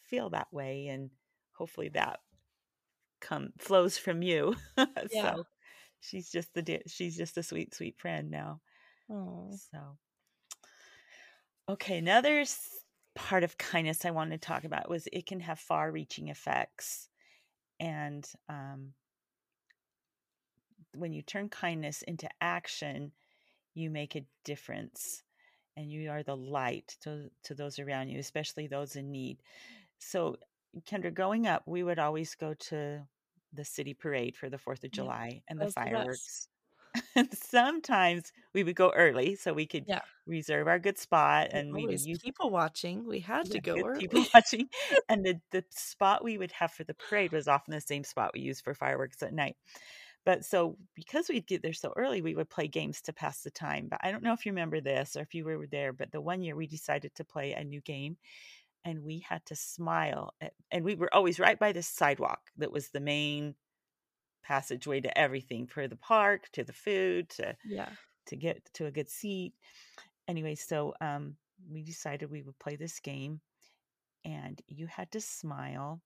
feel 0.02 0.30
that 0.30 0.52
way 0.52 0.88
and 0.88 1.10
hopefully 1.52 1.88
that 1.90 2.20
come 3.20 3.52
flows 3.58 3.98
from 3.98 4.22
you. 4.22 4.54
Yeah. 5.08 5.36
so 5.36 5.46
she's 6.00 6.30
just 6.30 6.54
the 6.54 6.62
dear- 6.62 6.82
she's 6.86 7.16
just 7.16 7.38
a 7.38 7.42
sweet 7.42 7.74
sweet 7.74 7.98
friend 7.98 8.30
now. 8.30 8.60
Oh. 9.08 9.60
So 9.70 9.98
okay, 11.68 11.98
another 11.98 12.44
part 13.14 13.44
of 13.44 13.58
kindness 13.58 14.04
I 14.04 14.10
wanted 14.10 14.40
to 14.40 14.46
talk 14.46 14.64
about 14.64 14.88
was 14.88 15.08
it 15.12 15.26
can 15.26 15.40
have 15.40 15.58
far-reaching 15.58 16.28
effects 16.28 17.08
and 17.80 18.30
um 18.48 18.94
when 20.94 21.12
you 21.12 21.22
turn 21.22 21.48
kindness 21.48 22.02
into 22.02 22.28
action, 22.40 23.12
you 23.74 23.90
make 23.90 24.16
a 24.16 24.26
difference 24.44 25.22
and 25.76 25.90
you 25.90 26.10
are 26.10 26.22
the 26.22 26.36
light 26.36 26.96
to, 27.02 27.30
to 27.44 27.54
those 27.54 27.78
around 27.78 28.08
you, 28.08 28.18
especially 28.18 28.66
those 28.66 28.96
in 28.96 29.10
need. 29.10 29.42
So, 29.98 30.36
Kendra, 30.86 31.14
growing 31.14 31.46
up, 31.46 31.64
we 31.66 31.82
would 31.82 31.98
always 31.98 32.34
go 32.34 32.54
to 32.54 33.06
the 33.52 33.64
city 33.64 33.94
parade 33.94 34.36
for 34.36 34.50
the 34.50 34.58
4th 34.58 34.84
of 34.84 34.90
Yeah. 34.92 35.08
July 35.08 35.42
and 35.48 35.60
the 35.60 35.66
was 35.66 35.76
the 35.82 36.06
fireworks. 36.06 36.48
And 37.16 37.32
sometimes 37.36 38.32
we 38.54 38.64
would 38.64 38.76
go 38.76 38.90
early 38.92 39.34
so 39.34 39.52
we 39.52 39.66
could 39.66 39.86
Yeah. 39.86 40.02
reserve 40.26 40.68
our 40.68 40.78
good 40.78 40.98
spot 40.98 41.48
and 41.52 41.74
we 41.74 41.86
would 41.86 42.00
always 42.00 42.06
use 42.06 42.22
people 42.22 42.50
watching. 42.50 43.04
We 43.06 43.20
had 43.20 43.50
to 43.50 43.60
go 43.60 43.74
good 43.74 43.86
people 43.94 44.24
early. 44.24 44.30
watching. 44.34 44.68
And 45.08 45.24
the, 45.24 45.40
the 45.50 45.64
spot 45.70 46.24
we 46.24 46.38
would 46.38 46.52
have 46.52 46.72
for 46.72 46.84
the 46.84 46.94
parade 46.94 47.32
was 47.32 47.48
often 47.48 47.72
the 47.72 47.80
same 47.80 48.04
spot 48.04 48.32
we 48.34 48.40
used 48.40 48.62
for 48.64 48.74
fireworks 48.74 49.22
at 49.22 49.32
night. 49.32 49.56
But 50.24 50.44
so 50.44 50.78
because 50.94 51.28
we'd 51.28 51.46
get 51.46 51.62
there 51.62 51.72
so 51.72 51.92
early, 51.96 52.22
we 52.22 52.34
would 52.34 52.50
play 52.50 52.68
games 52.68 53.02
to 53.02 53.12
pass 53.12 53.42
the 53.42 53.50
time. 53.50 53.88
But 53.88 54.00
I 54.02 54.12
don't 54.12 54.22
know 54.22 54.32
if 54.34 54.46
you 54.46 54.52
remember 54.52 54.80
this 54.80 55.16
or 55.16 55.22
if 55.22 55.34
you 55.34 55.44
were 55.44 55.66
there, 55.66 55.92
but 55.92 56.12
the 56.12 56.20
one 56.20 56.42
year 56.42 56.56
we 56.56 56.66
decided 56.68 57.14
to 57.16 57.24
play 57.24 57.52
a 57.54 57.64
new 57.64 57.80
game 57.82 58.18
and 58.84 59.02
we 59.04 59.20
had 59.20 59.44
to 59.46 59.56
smile. 59.56 60.34
At, 60.40 60.54
and 60.70 60.84
we 60.84 60.94
were 60.96 61.12
always 61.14 61.40
right 61.40 61.58
by 61.58 61.72
the 61.72 61.82
sidewalk 61.82 62.50
that 62.56 62.72
was 62.72 62.90
the 62.90 63.00
main 63.00 63.56
passageway 64.42 65.00
to 65.02 65.18
everything 65.18 65.66
for 65.66 65.88
the 65.88 65.96
park, 65.96 66.50
to 66.52 66.64
the 66.64 66.72
food, 66.72 67.30
to 67.30 67.56
Yeah. 67.64 67.96
to 68.26 68.36
get 68.36 68.72
to 68.74 68.86
a 68.86 68.92
good 68.92 69.08
seat. 69.10 69.54
Anyway, 70.28 70.54
so 70.56 70.94
um 71.00 71.36
we 71.70 71.82
decided 71.82 72.30
we 72.30 72.42
would 72.42 72.58
play 72.58 72.76
this 72.76 73.00
game 73.00 73.40
and 74.24 74.62
you 74.68 74.86
had 74.86 75.10
to 75.12 75.20
smile 75.20 76.02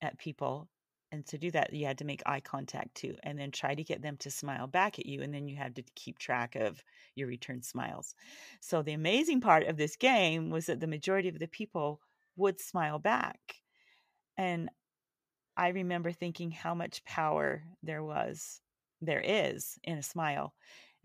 at 0.00 0.18
people 0.18 0.68
and 1.10 1.26
to 1.26 1.38
do 1.38 1.50
that 1.50 1.72
you 1.72 1.86
had 1.86 1.98
to 1.98 2.04
make 2.04 2.22
eye 2.26 2.40
contact 2.40 2.94
too 2.94 3.16
and 3.22 3.38
then 3.38 3.50
try 3.50 3.74
to 3.74 3.82
get 3.84 4.02
them 4.02 4.16
to 4.18 4.30
smile 4.30 4.66
back 4.66 4.98
at 4.98 5.06
you 5.06 5.22
and 5.22 5.32
then 5.34 5.48
you 5.48 5.56
had 5.56 5.74
to 5.76 5.82
keep 5.94 6.18
track 6.18 6.54
of 6.54 6.84
your 7.14 7.28
return 7.28 7.62
smiles 7.62 8.14
so 8.60 8.82
the 8.82 8.92
amazing 8.92 9.40
part 9.40 9.64
of 9.64 9.76
this 9.76 9.96
game 9.96 10.50
was 10.50 10.66
that 10.66 10.80
the 10.80 10.86
majority 10.86 11.28
of 11.28 11.38
the 11.38 11.48
people 11.48 12.00
would 12.36 12.60
smile 12.60 12.98
back 12.98 13.56
and 14.36 14.70
i 15.58 15.70
remember 15.70 16.12
thinking 16.12 16.52
how 16.52 16.74
much 16.74 17.04
power 17.06 17.64
there 17.82 18.04
was 18.04 18.62
there 19.02 19.20
is 19.22 19.78
in 19.84 19.98
a 19.98 20.04
smile 20.04 20.54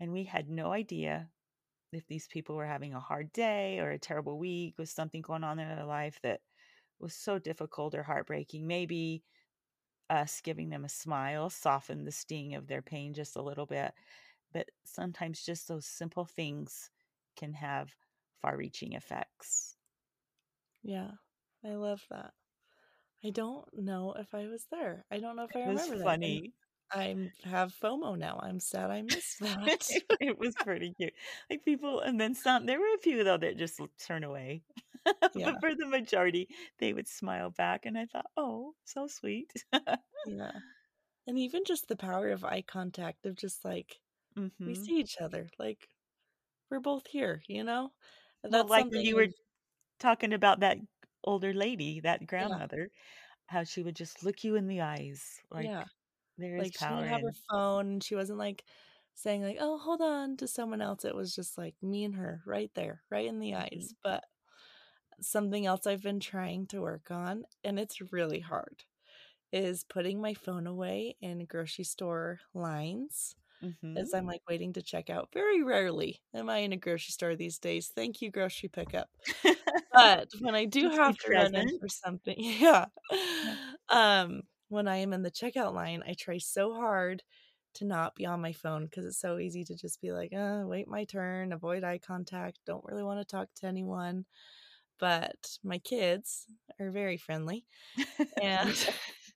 and 0.00 0.12
we 0.12 0.24
had 0.24 0.50
no 0.50 0.72
idea 0.72 1.32
if 1.92 2.06
these 2.08 2.28
people 2.28 2.56
were 2.56 2.66
having 2.66 2.94
a 2.94 3.00
hard 3.00 3.32
day 3.32 3.80
or 3.80 3.90
a 3.92 3.98
terrible 4.00 4.38
week 4.38 4.78
with 4.78 4.90
something 4.90 5.22
going 5.22 5.44
on 5.44 5.58
in 5.60 5.68
their 5.68 5.86
life 5.86 6.20
that 6.22 6.42
was 7.00 7.14
so 7.14 7.38
difficult 7.38 7.94
or 7.94 8.04
heartbreaking 8.04 8.66
maybe 8.66 9.24
us 10.10 10.40
giving 10.42 10.70
them 10.70 10.84
a 10.84 10.88
smile 10.90 11.50
softened 11.50 12.06
the 12.06 12.12
sting 12.12 12.54
of 12.54 12.68
their 12.68 12.82
pain 12.82 13.14
just 13.14 13.36
a 13.36 13.42
little 13.42 13.66
bit 13.66 13.94
but 14.52 14.70
sometimes 14.84 15.44
just 15.44 15.68
those 15.68 15.86
simple 15.86 16.26
things 16.26 16.90
can 17.36 17.54
have 17.54 17.96
far 18.42 18.56
reaching 18.56 18.92
effects 18.94 19.76
Yeah. 20.82 21.16
I 21.64 21.74
love 21.74 22.06
that. 22.10 22.34
I 23.24 23.30
don't 23.30 23.72
know 23.76 24.12
if 24.12 24.34
I 24.34 24.46
was 24.46 24.66
there. 24.66 25.04
I 25.10 25.18
don't 25.18 25.34
know 25.34 25.42
if 25.44 25.56
I 25.56 25.62
it 25.64 25.68
was 25.68 25.84
remember 25.84 25.98
that. 25.98 26.18
And 26.22 26.42
funny 26.42 26.52
I 26.92 27.32
have 27.42 27.72
FOMO 27.74 28.16
now. 28.16 28.38
I'm 28.40 28.60
sad 28.60 28.90
I 28.92 29.02
missed 29.02 29.40
that. 29.40 30.00
it 30.20 30.38
was 30.38 30.56
pretty 30.56 30.92
cute 30.94 31.14
like 31.50 31.64
people 31.64 32.00
and 32.00 32.20
then 32.20 32.34
some 32.34 32.66
there 32.66 32.78
were 32.80 32.94
a 32.94 32.98
few 32.98 33.24
though 33.24 33.36
that 33.36 33.56
just 33.56 33.80
turn 33.98 34.24
away 34.24 34.62
Yeah. 35.34 35.50
but 35.50 35.60
for 35.60 35.74
the 35.74 35.86
majority 35.86 36.48
they 36.78 36.92
would 36.92 37.08
smile 37.08 37.50
back 37.50 37.86
and 37.86 37.98
i 37.98 38.06
thought 38.06 38.26
oh 38.36 38.74
so 38.84 39.06
sweet 39.06 39.52
Yeah. 40.24 40.60
And 41.26 41.38
even 41.38 41.64
just 41.64 41.88
the 41.88 41.96
power 41.96 42.30
of 42.30 42.44
eye 42.44 42.62
contact 42.62 43.26
of 43.26 43.36
just 43.36 43.64
like 43.64 44.00
we 44.66 44.74
hmm 44.74 44.86
see 44.86 45.00
each 45.00 45.18
other. 45.20 45.50
Like 45.58 45.90
we're 46.70 46.80
both 46.80 47.08
here, 47.08 47.42
you 47.48 47.64
know? 47.64 47.94
And 48.44 48.52
well 48.52 48.64
that's 48.64 48.68
like 48.68 48.86
something 48.86 49.06
you 49.06 49.16
were 49.16 49.28
talking 50.00 50.32
about 50.32 50.60
that 50.60 50.78
older 51.24 51.54
lady 51.54 52.00
that 52.00 52.26
yeah. 52.38 52.58
grandmother 52.66 52.90
how 53.46 53.64
she 53.64 53.82
would 53.82 53.96
just 53.96 54.24
look 54.24 54.44
you 54.44 54.56
in 54.56 54.68
the 54.68 54.80
eyes 54.82 55.40
like 55.50 55.74
Yeah. 55.74 55.84
there 56.38 56.56
is 56.58 56.68
Like 56.68 56.76
she 56.76 56.94
didn't 56.94 57.08
have 57.08 57.22
her 57.22 57.32
phone 57.50 58.00
she 58.00 58.14
wasn't 58.14 58.38
like 58.38 58.64
saying 59.14 59.42
like, 59.42 59.58
"Oh, 59.60 59.78
hold 59.78 60.00
on" 60.02 60.36
to 60.38 60.48
someone 60.48 60.80
else. 60.82 61.04
It 61.04 61.14
was 61.16 61.34
just 61.34 61.58
like 61.58 61.76
me 61.82 62.04
and 62.04 62.16
her 62.16 62.42
right 62.46 62.72
there, 62.74 63.04
right 63.10 63.26
in 63.26 63.38
the 63.40 63.54
Mhm. 63.54 63.54
eyes. 63.54 63.94
But 64.02 64.24
something 65.20 65.66
else 65.66 65.86
I've 65.86 66.02
been 66.02 66.20
trying 66.20 66.66
to 66.68 66.80
work 66.82 67.10
on 67.10 67.44
and 67.64 67.78
it's 67.80 68.00
really 68.12 68.40
hard 68.40 68.84
is 69.52 69.84
putting 69.84 70.20
my 70.20 70.34
phone 70.34 70.66
away 70.66 71.16
in 71.22 71.44
grocery 71.46 71.84
store 71.84 72.40
lines 72.54 73.36
hmm 73.80 74.00
as 74.00 74.12
I'm 74.14 74.26
like 74.26 74.42
waiting 74.48 74.72
to 74.74 74.82
check 74.82 75.10
out. 75.10 75.30
Very 75.32 75.62
rarely 75.62 76.22
am 76.34 76.50
I 76.50 76.58
in 76.58 76.72
a 76.72 76.76
grocery 76.76 77.12
store 77.12 77.36
these 77.36 77.58
days. 77.58 77.88
Thank 77.94 78.22
you, 78.22 78.30
grocery 78.30 78.68
pickup. 78.68 79.10
But 79.92 80.28
when 80.40 80.54
I 80.56 80.64
do 80.66 80.90
have 80.90 81.16
to 81.18 81.32
run 81.32 81.54
in 81.54 81.70
for 81.80 81.88
something, 81.88 82.34
yeah. 82.38 82.86
Yeah. 83.42 83.56
Um, 83.88 84.42
when 84.68 84.88
I 84.88 84.96
am 84.96 85.12
in 85.12 85.22
the 85.22 85.30
checkout 85.30 85.74
line, 85.74 86.02
I 86.06 86.14
try 86.14 86.38
so 86.38 86.74
hard 86.74 87.22
to 87.74 87.84
not 87.84 88.14
be 88.14 88.26
on 88.26 88.40
my 88.40 88.52
phone 88.52 88.84
because 88.84 89.04
it's 89.04 89.18
so 89.20 89.38
easy 89.38 89.64
to 89.64 89.76
just 89.76 90.00
be 90.00 90.12
like, 90.12 90.32
uh, 90.32 90.62
wait 90.66 90.88
my 90.88 91.04
turn, 91.04 91.52
avoid 91.52 91.84
eye 91.84 91.98
contact, 91.98 92.60
don't 92.66 92.84
really 92.84 93.02
want 93.02 93.20
to 93.20 93.24
talk 93.24 93.48
to 93.56 93.66
anyone. 93.66 94.26
But 94.98 95.58
my 95.64 95.78
kids 95.78 96.46
are 96.80 96.90
very 96.90 97.16
friendly 97.18 97.66
and 98.40 98.76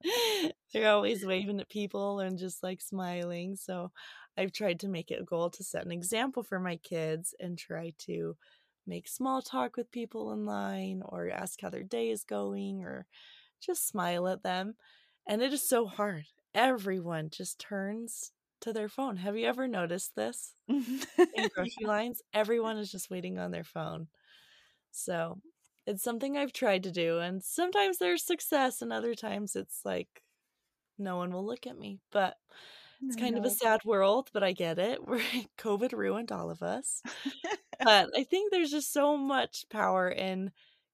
they're 0.72 0.90
always 0.90 1.24
waving 1.24 1.60
at 1.60 1.68
people 1.68 2.20
and 2.20 2.38
just 2.38 2.62
like 2.62 2.80
smiling. 2.80 3.56
So 3.56 3.90
I've 4.36 4.52
tried 4.52 4.80
to 4.80 4.88
make 4.88 5.10
it 5.10 5.20
a 5.20 5.24
goal 5.24 5.50
to 5.50 5.64
set 5.64 5.84
an 5.84 5.92
example 5.92 6.42
for 6.42 6.60
my 6.60 6.76
kids 6.76 7.34
and 7.40 7.58
try 7.58 7.92
to 8.06 8.36
make 8.86 9.08
small 9.08 9.42
talk 9.42 9.76
with 9.76 9.90
people 9.90 10.32
in 10.32 10.46
line 10.46 11.02
or 11.04 11.28
ask 11.30 11.60
how 11.60 11.70
their 11.70 11.82
day 11.82 12.10
is 12.10 12.24
going 12.24 12.82
or 12.82 13.06
just 13.60 13.88
smile 13.88 14.28
at 14.28 14.42
them. 14.42 14.74
And 15.26 15.42
it 15.42 15.52
is 15.52 15.68
so 15.68 15.86
hard. 15.86 16.24
Everyone 16.54 17.30
just 17.30 17.58
turns 17.58 18.32
to 18.60 18.72
their 18.72 18.88
phone. 18.88 19.16
Have 19.18 19.36
you 19.36 19.46
ever 19.46 19.68
noticed 19.68 20.14
this 20.16 20.54
in 20.68 21.48
grocery 21.54 21.84
lines? 21.84 22.22
Everyone 22.32 22.78
is 22.78 22.90
just 22.90 23.10
waiting 23.10 23.38
on 23.38 23.50
their 23.50 23.64
phone. 23.64 24.08
So 24.90 25.38
it's 25.88 26.02
something 26.02 26.36
I've 26.36 26.52
tried 26.52 26.82
to 26.84 26.92
do. 26.92 27.18
And 27.18 27.42
sometimes 27.42 27.98
there's 27.98 28.24
success, 28.24 28.82
and 28.82 28.92
other 28.92 29.14
times 29.14 29.56
it's 29.56 29.80
like 29.84 30.22
no 30.98 31.16
one 31.16 31.32
will 31.32 31.46
look 31.46 31.66
at 31.66 31.78
me. 31.78 32.00
But 32.12 32.36
it's 33.06 33.16
I 33.16 33.20
kind 33.20 33.38
of 33.38 33.44
a 33.44 33.50
sad 33.50 33.84
world, 33.84 34.30
but 34.32 34.42
I 34.42 34.52
get 34.52 34.78
it. 34.78 35.04
Where 35.08 35.22
COVID 35.58 35.92
ruined 35.92 36.32
all 36.32 36.50
of 36.50 36.62
us. 36.62 37.02
But 37.80 38.10
I 38.16 38.24
think 38.24 38.50
there's 38.50 38.72
just 38.72 38.92
so 38.92 39.16
much 39.16 39.64
power 39.70 40.10
in 40.10 40.50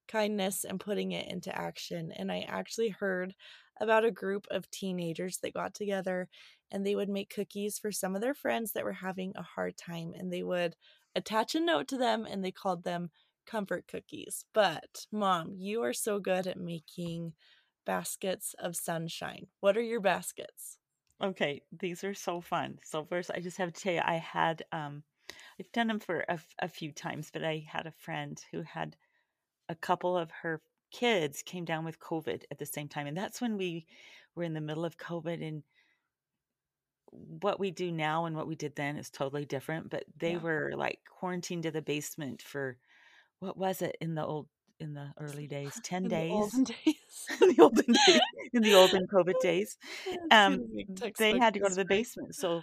kindness 0.07 0.64
and 0.64 0.78
putting 0.78 1.12
it 1.12 1.26
into 1.33 1.57
action. 1.59 2.12
And 2.12 2.30
I 2.30 2.40
actually 2.40 2.90
heard 2.90 3.35
about 3.80 4.04
a 4.04 4.11
group 4.11 4.46
of 4.50 4.70
teenagers 4.70 5.38
that 5.38 5.54
got 5.54 5.72
together 5.74 6.28
and 6.70 6.85
they 6.85 6.94
would 6.94 7.09
make 7.09 7.35
cookies 7.35 7.78
for 7.78 7.90
some 7.90 8.14
of 8.14 8.20
their 8.20 8.35
friends 8.35 8.72
that 8.72 8.85
were 8.85 8.92
having 8.92 9.33
a 9.35 9.42
hard 9.42 9.78
time 9.78 10.12
and 10.14 10.30
they 10.30 10.42
would 10.42 10.76
attach 11.16 11.54
a 11.54 11.61
note 11.61 11.88
to 11.88 11.96
them 11.96 12.26
and 12.28 12.44
they 12.44 12.52
called 12.52 12.85
them 12.85 13.11
comfort 13.46 13.87
cookies. 13.88 14.44
But 14.52 15.07
mom, 15.12 15.54
you 15.57 15.83
are 15.83 15.92
so 15.92 16.20
good 16.20 16.46
at 16.46 16.59
making 16.59 17.35
baskets 17.85 18.54
of 18.54 18.76
sunshine. 18.76 19.48
What 19.61 19.76
are 19.76 19.83
your 19.83 20.00
baskets? 20.00 20.78
Okay, 21.22 21.62
these 21.72 22.04
are 22.04 22.14
so 22.14 22.40
fun. 22.40 22.78
So 22.85 23.04
first, 23.04 23.30
I 23.30 23.40
just 23.40 23.57
have 23.59 23.72
to 23.72 23.80
tell 23.80 23.94
you, 23.94 24.00
I 24.04 24.16
had 24.16 24.64
um, 24.72 25.04
I've 25.59 25.72
done 25.72 25.88
them 25.88 26.00
for 26.00 26.24
a, 26.28 26.40
a 26.61 26.68
few 26.68 26.92
times, 26.92 27.30
but 27.33 27.44
I 27.44 27.59
had 27.68 27.87
a 27.87 27.92
friend 27.92 28.40
who 28.50 28.62
had 28.62 28.96
a 29.68 29.76
couple 29.76 30.16
of 30.18 30.30
her 30.33 30.62
kids 30.92 31.42
came 31.42 31.64
down 31.66 31.85
with 31.85 32.00
COVID 32.00 32.44
at 32.50 32.59
the 32.59 32.66
same 32.66 32.88
time, 32.88 33.07
and 33.09 33.16
that's 33.16 33.40
when 33.40 33.59
we 33.59 33.87
were 34.37 34.44
in 34.44 34.54
the 34.54 34.62
middle 34.62 34.85
of 34.87 34.98
COVID, 34.98 35.46
and 35.46 35.64
what 37.11 37.61
we 37.61 37.70
do 37.70 37.92
now 37.92 38.24
and 38.24 38.35
what 38.37 38.46
we 38.48 38.57
did 38.57 38.74
then 38.74 38.96
is 38.96 39.11
totally 39.11 39.44
different. 39.44 39.88
But 39.90 40.04
they 40.16 40.37
Yeah. 40.37 40.38
were 40.38 40.72
like 40.76 41.00
quarantined 41.09 41.62
to 41.64 41.70
the 41.70 41.83
basement 41.83 42.42
for 42.42 42.78
what 43.44 43.57
was 43.57 43.83
it 43.83 43.96
in 44.00 44.14
the 44.14 44.24
old 44.24 44.48
in 44.80 44.94
the 44.94 45.12
early 45.20 45.46
days? 45.46 45.78
Ten 45.85 46.04
In 46.04 46.09
the 46.09 46.16
days. 46.16 46.33
olden 46.33 46.64
days. 46.64 46.94
in 47.40 47.48
the 47.57 47.62
olden 47.62 47.94
days, 48.07 48.20
in 48.52 48.62
the 48.62 48.74
olden 48.74 49.07
COVID 49.07 49.38
days, 49.42 49.76
um, 50.30 50.66
they 51.18 51.38
had 51.38 51.54
to 51.54 51.61
go 51.61 51.68
to 51.68 51.74
the 51.74 51.85
basement, 51.85 52.35
so 52.35 52.62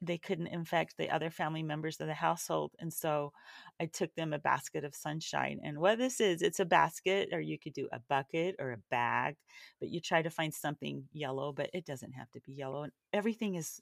they 0.00 0.18
couldn't 0.18 0.46
infect 0.48 0.96
the 0.96 1.10
other 1.10 1.30
family 1.30 1.62
members 1.62 2.00
of 2.00 2.06
the 2.06 2.14
household. 2.14 2.72
And 2.78 2.92
so 2.92 3.32
I 3.80 3.86
took 3.86 4.14
them 4.14 4.32
a 4.32 4.38
basket 4.38 4.84
of 4.84 4.94
sunshine. 4.94 5.58
And 5.64 5.78
what 5.78 5.98
this 5.98 6.20
is, 6.20 6.40
it's 6.40 6.60
a 6.60 6.64
basket, 6.64 7.30
or 7.32 7.40
you 7.40 7.58
could 7.58 7.72
do 7.72 7.88
a 7.92 8.00
bucket 8.08 8.54
or 8.60 8.70
a 8.70 8.78
bag, 8.90 9.36
but 9.80 9.88
you 9.88 10.00
try 10.00 10.22
to 10.22 10.30
find 10.30 10.54
something 10.54 11.04
yellow, 11.12 11.52
but 11.52 11.70
it 11.72 11.84
doesn't 11.84 12.12
have 12.12 12.30
to 12.32 12.40
be 12.40 12.52
yellow. 12.52 12.84
And 12.84 12.92
everything 13.12 13.56
is 13.56 13.80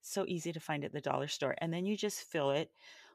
so 0.00 0.24
easy 0.28 0.52
to 0.52 0.60
find 0.60 0.84
at 0.84 0.92
the 0.92 1.00
dollar 1.00 1.26
store. 1.26 1.56
And 1.58 1.72
then 1.72 1.84
you 1.86 1.96
just 1.96 2.20
fill 2.20 2.50
it 2.50 2.70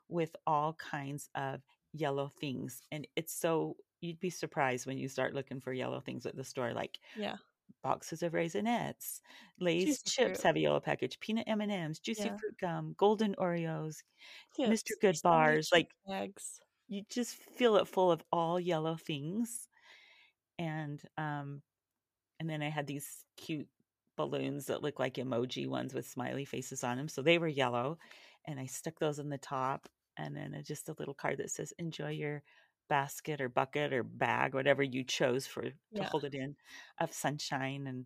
with 0.10 0.36
all 0.46 0.74
kinds 0.74 1.30
of 1.36 1.62
yellow 1.94 2.30
things. 2.30 2.82
And 2.92 3.08
it's 3.16 3.34
so 3.34 3.78
you'd 4.02 4.20
be 4.20 4.30
surprised 4.32 4.88
when 4.88 4.98
you 5.00 5.08
start 5.10 5.34
looking 5.36 5.62
for 5.62 5.74
yellow 5.74 6.02
things 6.02 6.26
at 6.26 6.36
the 6.36 6.44
store, 6.46 6.74
like 6.74 7.00
Yeah. 7.16 7.38
boxes 7.84 8.24
of 8.24 8.34
raisinets, 8.34 9.22
Lay's 9.60 10.00
Juicy 10.00 10.10
chips 10.10 10.42
fruit. 10.42 10.44
have 10.44 10.56
a 10.58 10.60
yellow 10.62 10.80
package, 10.82 11.20
peanut 11.22 11.48
M 11.50 11.62
and 11.62 11.72
M's, 11.72 12.00
juicy 12.00 12.30
Yeah. 12.30 12.40
fruit 12.40 12.58
gum, 12.60 12.96
golden 12.98 13.36
Oreos, 13.38 14.04
Mr. 14.68 14.92
Chips 15.00 15.00
Good 15.00 15.22
bars. 15.22 15.70
Like 15.74 15.94
eggs. 16.08 16.62
you 16.88 17.04
just 17.10 17.36
fill 17.36 17.78
it 17.78 17.88
full 17.88 18.12
of 18.12 18.24
all 18.32 18.60
yellow 18.60 18.96
things, 18.98 19.70
and 20.60 21.02
um, 21.18 21.64
and 22.40 22.50
then 22.50 22.62
I 22.64 22.70
had 22.70 22.88
these 22.88 23.26
cute 23.38 23.70
balloons 24.18 24.68
that 24.68 24.82
look 24.84 25.00
like 25.00 25.16
emoji 25.16 25.68
ones 25.68 25.94
with 25.94 26.08
smiley 26.08 26.46
faces 26.46 26.84
on 26.84 26.98
them, 26.98 27.10
so 27.10 27.22
they 27.24 27.38
were 27.40 27.48
yellow, 27.50 27.98
and 28.46 28.60
I 28.60 28.66
stuck 28.68 29.00
those 29.00 29.20
in 29.20 29.30
the 29.30 29.38
top, 29.40 29.90
and 30.18 30.36
then 30.36 30.54
uh, 30.56 30.62
just 30.62 30.90
a 30.90 30.96
little 31.00 31.14
card 31.16 31.38
that 31.40 31.52
says 31.52 31.74
"Enjoy 31.80 32.10
your." 32.12 32.44
basket 32.90 33.42
or 33.42 33.50
bucket 33.50 33.94
or 33.94 34.04
bag 34.04 34.54
whatever 34.54 34.84
you 34.84 35.04
chose 35.06 35.48
for 35.48 35.64
to 35.64 35.74
Yeah. 35.92 36.10
hold 36.12 36.26
it 36.26 36.36
in 36.36 36.56
of 37.00 37.14
sunshine 37.14 37.88
and 37.88 38.06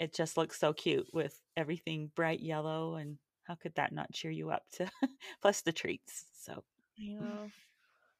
it 0.00 0.14
just 0.14 0.36
looks 0.36 0.58
so 0.58 0.72
cute 0.72 1.08
with 1.12 1.42
everything 1.56 2.08
bright 2.16 2.40
yellow 2.40 2.94
and 2.96 3.18
how 3.44 3.54
could 3.54 3.74
that 3.76 3.92
not 3.92 4.12
cheer 4.12 4.30
you 4.30 4.50
up 4.50 4.64
to 4.72 4.90
plus 5.42 5.62
the 5.62 5.72
treats 5.72 6.26
so 6.34 6.64
know. 6.96 7.52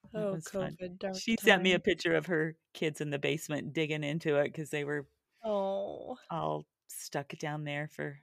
Oh, 0.14 0.40
COVID 0.44 0.98
dark 0.98 1.24
she 1.24 1.36
sent 1.40 1.62
me 1.62 1.72
a 1.74 1.80
picture 1.80 2.14
of 2.14 2.26
her 2.26 2.56
kids 2.74 3.00
in 3.00 3.10
the 3.10 3.18
basement 3.18 3.72
digging 3.72 4.04
into 4.04 4.36
it 4.36 4.44
because 4.48 4.70
they 4.70 4.84
were 4.84 5.08
Oh. 5.42 6.18
all 6.30 6.66
stuck 6.88 7.28
down 7.38 7.64
there 7.64 7.88
for 7.88 8.20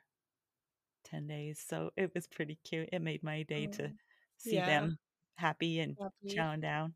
10 1.03 1.27
days 1.27 1.59
so 1.59 1.91
it 1.97 2.13
was 2.15 2.27
pretty 2.27 2.55
cute 2.63 2.89
it 2.93 2.99
made 3.01 3.23
my 3.23 3.43
day 3.43 3.67
to 3.67 3.91
Oh. 3.91 3.97
See 4.37 4.55
Yeah. 4.55 4.65
them 4.65 4.97
happy 5.37 5.79
and 5.79 5.97
Happy. 5.99 6.35
chowing 6.35 6.61
down 6.61 6.93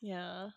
Yeah. 0.00 0.50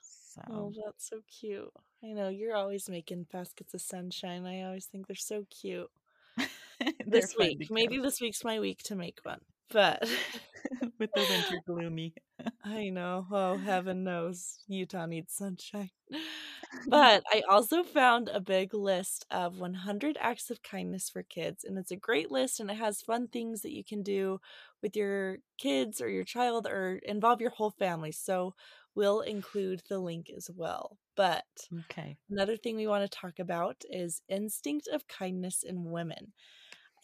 Oh, 0.49 0.71
that's 0.85 1.09
so 1.09 1.21
cute. 1.39 1.71
I 2.03 2.07
know 2.13 2.29
you're 2.29 2.55
always 2.55 2.89
making 2.89 3.27
baskets 3.31 3.73
of 3.73 3.81
sunshine. 3.81 4.45
I 4.45 4.63
always 4.63 4.85
think 4.85 5.07
they're 5.07 5.15
so 5.15 5.45
cute. 5.49 5.89
they're 6.79 6.93
This 7.05 7.35
week, 7.37 7.67
maybe 7.71 7.97
this 7.97 8.21
week's 8.21 8.43
my 8.43 8.59
week 8.59 8.83
to 8.83 8.95
make 8.95 9.19
one. 9.23 9.41
But 9.69 10.03
with 10.99 11.11
the 11.13 11.25
winter 11.29 11.59
gloomy 11.65 12.13
I 12.63 12.89
know. 12.89 13.25
Oh, 13.31 13.57
heaven 13.57 14.03
knows 14.03 14.59
Utah 14.67 15.05
needs 15.07 15.33
sunshine. 15.33 15.89
But 16.87 17.23
I 17.31 17.43
also 17.49 17.83
found 17.83 18.29
a 18.29 18.39
big 18.39 18.73
list 18.73 19.25
of 19.31 19.59
100 19.59 20.17
acts 20.19 20.49
of 20.49 20.63
kindness 20.63 21.09
for 21.09 21.23
kids. 21.23 21.63
And 21.63 21.77
it's 21.77 21.91
a 21.91 21.95
great 21.95 22.31
list 22.31 22.59
and 22.59 22.69
it 22.69 22.77
has 22.77 23.01
fun 23.01 23.27
things 23.27 23.61
that 23.61 23.73
you 23.73 23.83
can 23.83 24.03
do 24.03 24.39
with 24.81 24.95
your 24.95 25.37
kids 25.57 26.01
or 26.01 26.09
your 26.09 26.23
child 26.23 26.67
or 26.67 26.99
involve 27.03 27.41
your 27.41 27.51
whole 27.51 27.71
family. 27.71 28.11
So 28.11 28.53
we'll 28.95 29.21
include 29.21 29.81
the 29.89 29.99
link 29.99 30.29
as 30.35 30.49
well. 30.55 30.97
But 31.15 31.45
okay 31.89 32.17
another 32.29 32.57
thing 32.57 32.75
we 32.75 32.87
want 32.87 33.09
to 33.09 33.17
talk 33.17 33.39
about 33.39 33.83
is 33.89 34.21
instinct 34.29 34.87
of 34.87 35.07
kindness 35.07 35.63
in 35.63 35.91
women. 35.91 36.33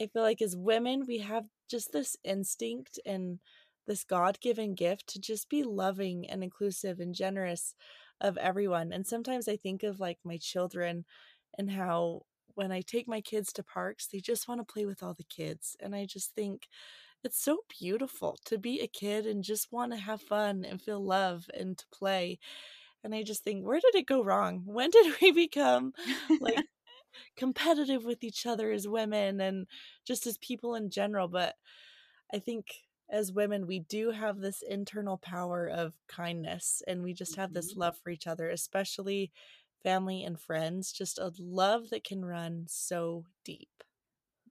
I 0.02 0.08
feel 0.08 0.24
like 0.24 0.42
as 0.42 0.56
women, 0.56 1.06
we 1.08 1.20
have 1.20 1.46
just 1.70 1.92
this 1.92 2.18
instinct 2.24 3.00
and 3.06 3.40
this 3.88 4.04
God 4.04 4.40
given 4.40 4.76
gift 4.76 5.08
to 5.10 5.20
just 5.20 5.50
be 5.50 5.64
loving 5.64 6.30
and 6.30 6.44
inclusive 6.44 7.00
and 7.00 7.14
generous 7.14 7.76
of 8.24 8.38
everyone. 8.38 8.92
And 8.94 9.06
sometimes 9.06 9.48
I 9.48 9.58
think 9.58 9.84
of 9.84 10.00
like 10.00 10.20
my 10.24 10.38
children 10.38 11.06
and 11.60 11.72
how 11.72 12.24
when 12.56 12.72
I 12.72 12.82
take 12.82 13.08
my 13.08 13.22
kids 13.22 13.54
to 13.54 13.64
parks, 13.64 14.08
they 14.08 14.20
just 14.20 14.48
want 14.48 14.62
to 14.62 14.74
play 14.74 14.86
with 14.86 15.04
all 15.04 15.14
the 15.14 15.24
kids. 15.26 15.76
And 15.80 15.96
I 15.96 16.06
just 16.06 16.34
think 16.36 16.68
it's 17.24 17.42
so 17.44 17.60
beautiful 17.80 18.38
to 18.46 18.58
be 18.58 18.82
a 18.82 18.88
kid 18.88 19.26
and 19.26 19.44
just 19.44 19.72
want 19.72 19.92
to 19.94 19.98
have 20.00 20.22
fun 20.22 20.66
and 20.66 20.82
feel 20.82 21.04
love 21.04 21.46
and 21.58 21.78
to 21.78 21.86
play. 21.94 22.40
And 23.04 23.16
I 23.16 23.24
just 23.24 23.44
think, 23.44 23.66
where 23.66 23.80
did 23.80 23.96
it 23.96 24.08
go 24.08 24.24
wrong? 24.24 24.64
When 24.68 24.90
did 24.90 25.14
we 25.22 25.32
become 25.32 25.94
like 26.40 26.60
competitive 27.38 28.06
with 28.06 28.24
each 28.24 28.46
other 28.46 28.72
as 28.72 28.88
women 28.88 29.42
and 29.42 29.68
just 30.06 30.28
as 30.28 30.38
people 30.38 30.76
in 30.76 30.90
general. 30.90 31.28
But 31.28 31.56
I 32.34 32.40
think 32.40 32.68
as 33.14 33.32
women, 33.34 33.68
we 33.68 33.80
do 33.80 34.12
have 34.12 34.40
this 34.40 34.62
internal 34.64 35.18
power 35.20 35.68
of 35.70 35.94
kindness 36.08 36.84
and 36.88 37.04
we 37.04 37.14
just 37.14 37.38
have 37.38 37.54
this 37.54 37.76
Mhm. 37.76 37.78
love 37.78 37.98
for 37.98 38.10
each 38.12 38.28
other, 38.28 38.50
especially 38.50 39.32
family 39.84 40.24
and 40.24 40.40
friends, 40.42 40.94
just 40.94 41.20
a 41.20 41.34
love 41.40 41.92
that 41.92 42.04
can 42.06 42.26
run 42.26 42.66
so 42.68 43.26
deep. 43.46 43.84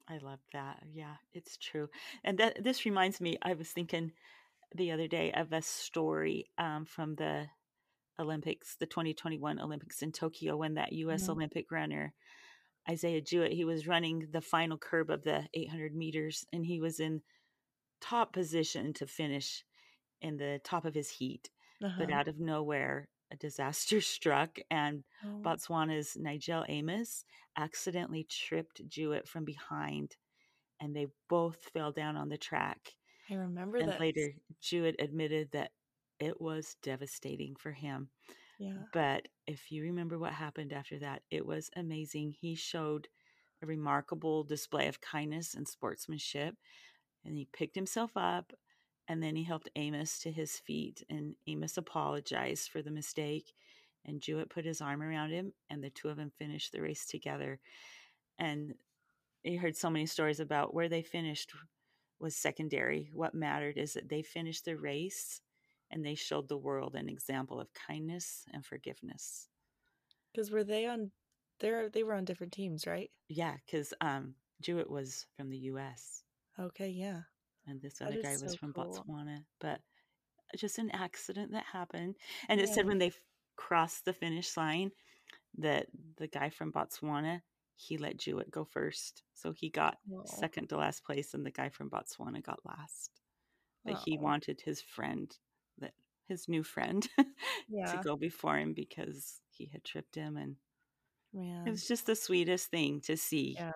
I 0.09 0.19
love 0.19 0.41
that. 0.53 0.83
Yeah, 0.91 1.17
it's 1.33 1.57
true. 1.57 1.89
And 2.25 2.39
that 2.39 2.63
this 2.63 2.85
reminds 2.85 3.21
me, 3.21 3.39
I 3.43 3.55
was 3.55 3.71
thinking 3.71 4.13
the 4.75 4.93
other 4.93 5.09
day 5.09 5.33
of 5.33 5.53
a 5.53 5.63
story 5.63 6.47
um, 6.59 6.87
from 6.87 7.17
the 7.17 7.49
Olympics, 8.19 8.77
the 8.77 8.87
2021 8.87 9.61
Olympics 9.61 10.03
in 10.03 10.13
Tokyo, 10.13 10.57
when 10.57 10.75
that 10.75 10.93
U.S. 10.95 11.29
Mhm. 11.29 11.31
Olympic 11.31 11.71
runner, 11.71 12.15
Isaiah 12.89 13.23
Jewett, 13.23 13.53
he 13.53 13.65
was 13.65 13.87
running 13.89 14.29
the 14.33 14.43
final 14.43 14.79
curb 14.79 15.11
of 15.11 15.25
the 15.25 15.49
800 15.55 15.95
meters 15.95 16.47
and 16.53 16.67
he 16.67 16.81
was 16.81 17.01
in 17.01 17.23
top 18.03 18.35
position 18.35 18.95
to 18.95 19.07
finish 19.09 19.65
in 20.23 20.37
the 20.39 20.61
top 20.65 20.85
of 20.87 20.95
his 20.95 21.11
heat. 21.11 21.51
But 21.99 22.11
Uh-huh. 22.11 22.13
out 22.13 22.29
of 22.29 22.41
nowhere, 22.41 23.09
a 23.33 23.37
disaster 23.37 24.01
struck 24.15 24.59
and 24.71 25.05
Oh, 25.25 25.47
Botswana's 25.47 26.17
Nijel 26.21 26.67
Amos 26.69 27.25
accidentally 27.57 28.25
tripped 28.25 28.87
Jewett 28.89 29.29
from 29.29 29.45
behind 29.45 30.17
and 30.81 30.95
they 30.97 31.09
both 31.29 31.65
fell 31.75 31.93
down 31.93 32.17
on 32.17 32.29
the 32.29 32.39
track. 32.39 32.95
I 33.31 33.35
remember 33.35 33.81
And 33.81 33.95
that. 33.95 34.01
later, 34.01 34.35
Jewett 34.61 34.97
admitted 34.99 35.51
that 35.53 35.73
it 36.21 36.41
was 36.41 36.77
devastating 36.83 37.57
for 37.57 37.73
him. 37.73 38.11
Yeah. 38.59 38.85
But 38.93 39.29
if 39.47 39.73
you 39.73 39.83
remember 39.85 40.19
what 40.19 40.33
happened 40.35 40.73
after 40.73 40.99
that, 41.01 41.23
it 41.31 41.47
was 41.47 41.71
amazing. 41.77 42.33
He 42.33 42.55
showed 42.55 43.09
a 43.63 43.67
remarkable 43.67 44.45
display 44.45 44.89
of 44.89 45.01
kindness 45.01 45.55
and 45.55 45.69
sportsmanship, 45.69 46.57
and 47.25 47.37
he 47.37 47.49
picked 47.53 47.75
himself 47.75 48.11
up 48.17 48.53
and 49.09 49.23
then 49.23 49.37
he 49.37 49.45
helped 49.45 49.69
Amos 49.77 50.19
to 50.21 50.31
his 50.31 50.59
feet. 50.59 51.05
And 51.11 51.35
Amos 51.47 51.77
apologized 51.77 52.71
for 52.71 52.83
the 52.83 52.91
mistake, 52.91 53.53
and 54.05 54.21
Jewett 54.21 54.51
put 54.51 54.65
his 54.65 54.81
arm 54.81 55.03
around 55.03 55.31
him, 55.31 55.53
and 55.71 55.83
the 55.83 55.91
two 55.91 56.09
of 56.09 56.17
them 56.17 56.33
finished 56.39 56.73
the 56.73 56.81
race 56.81 57.07
together. 57.07 57.61
And 58.39 58.75
you 59.43 59.59
heard 59.59 59.77
so 59.77 59.91
many 59.91 60.07
stories 60.07 60.41
about 60.41 60.73
where 60.73 60.89
they 60.89 61.03
finished 61.03 61.53
was 62.21 62.37
secondary. 62.37 63.11
What 63.13 63.35
mattered 63.35 63.77
is 63.77 63.95
that 63.95 64.09
they 64.09 64.23
finished 64.23 64.65
the 64.65 64.77
race 64.77 65.41
and 65.91 66.05
they 66.05 66.15
showed 66.15 66.49
the 66.49 66.57
world 66.57 66.95
an 66.95 67.09
example 67.09 67.61
of 67.61 67.69
kindness 67.75 68.45
and 68.53 68.65
forgiveness. 68.65 69.49
Because 70.33 70.51
were 70.51 70.65
they 70.65 70.87
on 70.87 71.11
they're 71.61 71.91
they 71.91 72.03
were 72.03 72.15
on 72.15 72.25
different 72.25 72.53
teams, 72.53 72.87
right? 72.87 73.11
Yeah, 73.29 73.57
because 73.67 73.93
um, 74.01 74.35
Jewett 74.63 74.89
was 74.89 75.27
from 75.37 75.51
the 75.51 75.59
U.S. 75.59 76.23
Okay, 76.63 76.89
yeah. 76.91 77.23
and 77.67 77.81
this 77.81 77.95
That 77.99 78.09
other 78.09 78.23
guy 78.23 78.33
was 78.33 78.53
so 78.53 78.57
from 78.57 78.73
cool. 78.73 79.05
Botswana. 79.07 79.45
But 79.61 79.81
just 80.57 80.79
an 80.79 80.91
accident 80.91 81.53
that 81.53 81.65
happened, 81.73 82.17
and 82.49 82.61
it 82.61 82.69
said 82.69 82.87
when 82.87 82.99
they 82.99 83.09
f- 83.09 83.21
crossed 83.57 84.05
the 84.05 84.13
finish 84.13 84.57
line 84.57 84.91
that 85.59 85.87
the 86.19 86.27
guy 86.29 86.51
from 86.51 86.73
Botswana 86.73 87.41
he 87.77 87.97
let 87.99 88.17
Jewett 88.17 88.51
go 88.51 88.65
first, 88.65 89.23
so 89.35 89.53
he 89.53 89.69
got 89.71 89.99
Oh. 90.13 90.23
second 90.25 90.69
to 90.69 90.77
last 90.77 91.05
place, 91.05 91.35
and 91.35 91.45
the 91.45 91.51
guy 91.51 91.69
from 91.71 91.91
Botswana 91.91 92.43
got 92.43 92.65
last. 92.65 93.11
But 93.85 93.99
he 94.05 94.17
Oh. 94.19 94.23
wanted 94.23 94.61
his 94.61 94.81
friend, 94.81 95.37
that 95.79 95.95
his 96.29 96.49
new 96.49 96.63
friend, 96.63 97.09
Yeah. 97.69 97.91
to 97.93 98.03
go 98.05 98.15
before 98.17 98.57
him 98.59 98.73
because 98.75 99.41
he 99.51 99.67
had 99.67 99.83
tripped 99.85 100.15
him, 100.15 100.37
and 100.37 100.57
Man. 101.33 101.67
it 101.67 101.71
was 101.71 101.89
just 101.89 102.07
the 102.07 102.15
sweetest 102.15 102.69
thing 102.71 103.01
to 103.03 103.17
see. 103.17 103.55
Yeah. 103.59 103.73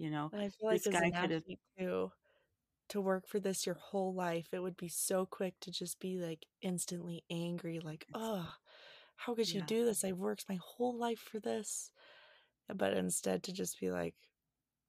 You 0.00 0.10
know, 0.10 0.32
And 0.32 0.40
I 0.40 0.48
feel 0.48 0.66
like 0.68 0.82
this 0.82 1.00
guy 1.00 1.12
could 1.12 1.30
have. 1.30 1.44
too, 1.78 2.12
to 2.90 3.00
work 3.00 3.28
for 3.28 3.40
this 3.40 3.66
your 3.66 3.76
whole 3.76 4.14
life, 4.14 4.48
it 4.52 4.60
would 4.60 4.76
be 4.76 4.88
so 4.88 5.26
quick 5.26 5.60
to 5.60 5.70
just 5.72 6.00
be 6.00 6.18
like 6.18 6.46
instantly 6.62 7.24
angry, 7.30 7.80
like, 7.80 8.06
oh, 8.14 8.54
how 9.16 9.34
could 9.34 9.52
you 9.54 9.60
Yeah. 9.60 9.62
do 9.62 9.84
this? 9.84 10.04
I've 10.04 10.18
worked 10.18 10.48
my 10.48 10.58
whole 10.62 10.96
life 10.98 11.20
for 11.20 11.40
this. 11.40 11.92
But 12.74 12.94
instead 12.96 13.42
to 13.44 13.52
just 13.52 13.80
be 13.80 13.90
like, 13.90 14.16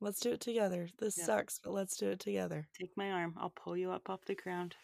let's 0.02 0.20
do 0.22 0.32
it 0.34 0.42
together. 0.42 0.90
This 1.00 1.16
Yeah. 1.16 1.26
sucks, 1.26 1.60
but 1.60 1.72
let's 1.74 1.98
do 1.98 2.10
it 2.12 2.20
together. 2.22 2.70
Take 2.74 2.98
my 2.98 3.10
arm. 3.10 3.36
I'll 3.38 3.50
pull 3.50 3.78
you 3.78 3.92
up 3.92 4.10
off 4.10 4.26
the 4.26 4.36
ground. 4.36 4.76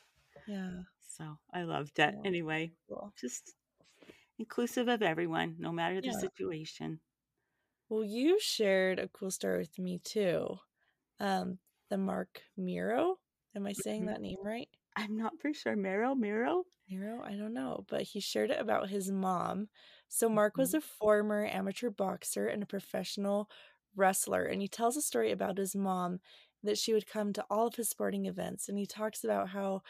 Yeah. 0.45 0.83
So 1.01 1.39
I 1.51 1.63
loved 1.63 1.97
it. 1.99 2.15
Oh, 2.15 2.23
Anyway, 2.23 2.73
cool. 2.87 3.13
just 3.19 3.55
inclusive 4.39 4.87
of 4.89 5.01
everyone, 5.03 5.57
no 5.59 5.71
matter 5.71 6.01
the 6.01 6.11
Yeah. 6.11 6.13
situation. 6.13 7.01
Well, 7.89 8.03
you 8.03 8.39
shared 8.39 8.99
a 8.99 9.07
cool 9.07 9.31
story 9.31 9.59
with 9.59 9.79
me 9.79 9.99
too. 9.99 10.59
Um, 11.19 11.59
the 11.89 11.97
Marc 11.97 12.43
Mero. 12.57 13.19
Am 13.55 13.67
I 13.67 13.73
saying 13.73 14.05
Mhm. 14.05 14.07
that 14.07 14.21
name 14.21 14.39
right? 14.43 14.69
I'm 14.95 15.17
not 15.17 15.39
for 15.39 15.53
sure. 15.53 15.75
Miro, 15.75 16.15
Miro. 16.15 16.65
Miro, 16.89 17.21
I 17.23 17.35
don't 17.35 17.53
know, 17.53 17.85
but 17.89 18.03
he 18.03 18.19
shared 18.21 18.49
it 18.51 18.59
about 18.59 18.89
his 18.89 19.11
mom. 19.11 19.69
So 20.07 20.29
Mark 20.29 20.57
was 20.57 20.73
a 20.73 20.79
former 20.81 21.45
amateur 21.45 21.89
boxer 21.89 22.47
and 22.47 22.63
a 22.63 22.65
professional 22.65 23.49
wrestler, 23.95 24.45
and 24.45 24.61
he 24.61 24.67
tells 24.69 24.95
a 24.95 25.01
story 25.01 25.31
about 25.31 25.57
his 25.57 25.75
mom 25.75 26.19
that 26.63 26.77
she 26.77 26.93
would 26.93 27.05
come 27.07 27.33
to 27.33 27.45
all 27.49 27.67
of 27.67 27.75
his 27.75 27.89
sporting 27.89 28.25
events, 28.25 28.69
and 28.69 28.77
he 28.77 28.85
talks 28.85 29.23
about 29.23 29.49
how 29.49 29.81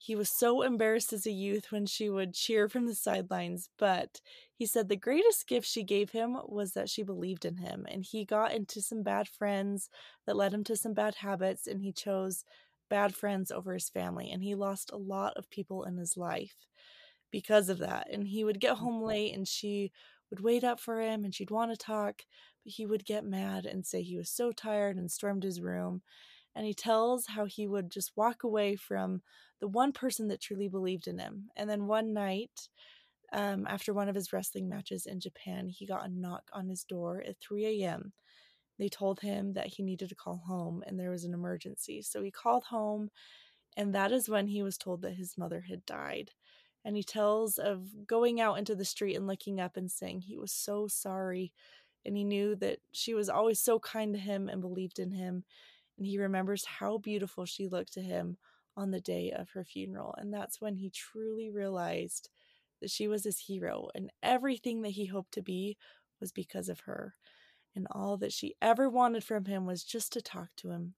he 0.00 0.14
was 0.14 0.30
so 0.30 0.62
embarrassed 0.62 1.12
as 1.12 1.26
a 1.26 1.32
youth 1.32 1.72
when 1.72 1.84
she 1.84 2.08
would 2.08 2.32
cheer 2.32 2.68
from 2.68 2.86
the 2.86 2.94
sidelines, 2.94 3.68
but 3.78 4.20
he 4.54 4.64
said 4.64 4.88
the 4.88 4.96
greatest 4.96 5.46
gift 5.48 5.66
she 5.66 5.82
gave 5.82 6.10
him 6.10 6.38
was 6.46 6.72
that 6.72 6.88
she 6.88 7.02
believed 7.02 7.44
in 7.44 7.56
him, 7.56 7.84
and 7.88 8.04
he 8.04 8.24
got 8.24 8.52
into 8.52 8.80
some 8.80 9.02
bad 9.02 9.28
friends 9.28 9.90
that 10.24 10.36
led 10.36 10.54
him 10.54 10.62
to 10.64 10.76
some 10.76 10.94
bad 10.94 11.16
habits, 11.16 11.66
and 11.66 11.82
he 11.82 11.92
chose 11.92 12.44
bad 12.88 13.14
friends 13.14 13.50
over 13.50 13.74
his 13.74 13.90
family, 13.90 14.30
and 14.30 14.42
he 14.42 14.54
lost 14.54 14.90
a 14.92 14.96
lot 14.96 15.34
of 15.36 15.50
people 15.50 15.82
in 15.82 15.96
his 15.96 16.16
life 16.16 16.54
because 17.30 17.68
of 17.68 17.78
that. 17.78 18.06
And 18.10 18.26
he 18.28 18.44
would 18.44 18.60
get 18.60 18.78
home 18.78 18.94
mm-hmm. 18.94 19.06
late, 19.06 19.34
and 19.34 19.46
she 19.48 19.92
would 20.30 20.40
wait 20.40 20.62
up 20.62 20.78
for 20.78 21.00
him, 21.00 21.24
and 21.24 21.34
she'd 21.34 21.50
want 21.50 21.72
to 21.72 21.76
talk, 21.76 22.22
but 22.64 22.72
he 22.72 22.86
would 22.86 23.04
get 23.04 23.24
mad 23.24 23.66
and 23.66 23.84
say 23.84 24.02
he 24.02 24.16
was 24.16 24.30
so 24.30 24.52
tired 24.52 24.96
and 24.96 25.10
stormed 25.10 25.42
his 25.42 25.60
room. 25.60 26.02
And 26.58 26.66
he 26.66 26.74
tells 26.74 27.28
how 27.28 27.44
he 27.44 27.68
would 27.68 27.88
just 27.88 28.16
walk 28.16 28.42
away 28.42 28.74
from 28.74 29.22
the 29.60 29.68
one 29.68 29.92
person 29.92 30.26
that 30.26 30.40
truly 30.40 30.66
believed 30.66 31.06
in 31.06 31.20
him. 31.20 31.50
And 31.54 31.70
then 31.70 31.86
one 31.86 32.12
night, 32.12 32.68
um, 33.32 33.64
after 33.68 33.94
one 33.94 34.08
of 34.08 34.16
his 34.16 34.32
wrestling 34.32 34.68
matches 34.68 35.06
in 35.06 35.20
Japan, 35.20 35.68
he 35.68 35.86
got 35.86 36.04
a 36.04 36.12
knock 36.12 36.50
on 36.52 36.68
his 36.68 36.82
door 36.82 37.22
at 37.24 37.38
3 37.38 37.84
a.m. 37.84 38.12
They 38.76 38.88
told 38.88 39.20
him 39.20 39.52
that 39.52 39.68
he 39.68 39.84
needed 39.84 40.08
to 40.08 40.16
call 40.16 40.42
home 40.48 40.82
and 40.84 40.98
there 40.98 41.10
was 41.10 41.22
an 41.22 41.32
emergency. 41.32 42.02
So 42.02 42.24
he 42.24 42.32
called 42.32 42.64
home, 42.64 43.10
and 43.76 43.94
that 43.94 44.10
is 44.10 44.28
when 44.28 44.48
he 44.48 44.64
was 44.64 44.76
told 44.76 45.02
that 45.02 45.14
his 45.14 45.38
mother 45.38 45.60
had 45.68 45.86
died. 45.86 46.32
And 46.84 46.96
he 46.96 47.04
tells 47.04 47.58
of 47.58 48.04
going 48.04 48.40
out 48.40 48.58
into 48.58 48.74
the 48.74 48.84
street 48.84 49.14
and 49.14 49.28
looking 49.28 49.60
up 49.60 49.76
and 49.76 49.88
saying 49.88 50.22
he 50.22 50.36
was 50.36 50.50
so 50.50 50.88
sorry. 50.88 51.52
And 52.04 52.16
he 52.16 52.24
knew 52.24 52.56
that 52.56 52.80
she 52.90 53.14
was 53.14 53.28
always 53.28 53.60
so 53.60 53.78
kind 53.78 54.12
to 54.14 54.18
him 54.18 54.48
and 54.48 54.60
believed 54.60 54.98
in 54.98 55.12
him. 55.12 55.44
And 55.98 56.06
he 56.06 56.18
remembers 56.18 56.64
how 56.64 56.98
beautiful 56.98 57.44
she 57.44 57.68
looked 57.68 57.92
to 57.94 58.00
him 58.00 58.38
on 58.76 58.92
the 58.92 59.00
day 59.00 59.32
of 59.36 59.50
her 59.50 59.64
funeral. 59.64 60.14
And 60.16 60.32
that's 60.32 60.60
when 60.60 60.76
he 60.76 60.90
truly 60.90 61.50
realized 61.50 62.30
that 62.80 62.90
she 62.90 63.08
was 63.08 63.24
his 63.24 63.40
hero 63.40 63.88
and 63.94 64.10
everything 64.22 64.82
that 64.82 64.90
he 64.90 65.06
hoped 65.06 65.32
to 65.32 65.42
be 65.42 65.76
was 66.20 66.30
because 66.32 66.68
of 66.68 66.80
her. 66.80 67.14
And 67.74 67.86
all 67.90 68.16
that 68.18 68.32
she 68.32 68.54
ever 68.62 68.88
wanted 68.88 69.24
from 69.24 69.44
him 69.44 69.66
was 69.66 69.84
just 69.84 70.12
to 70.12 70.22
talk 70.22 70.48
to 70.58 70.70
him. 70.70 70.94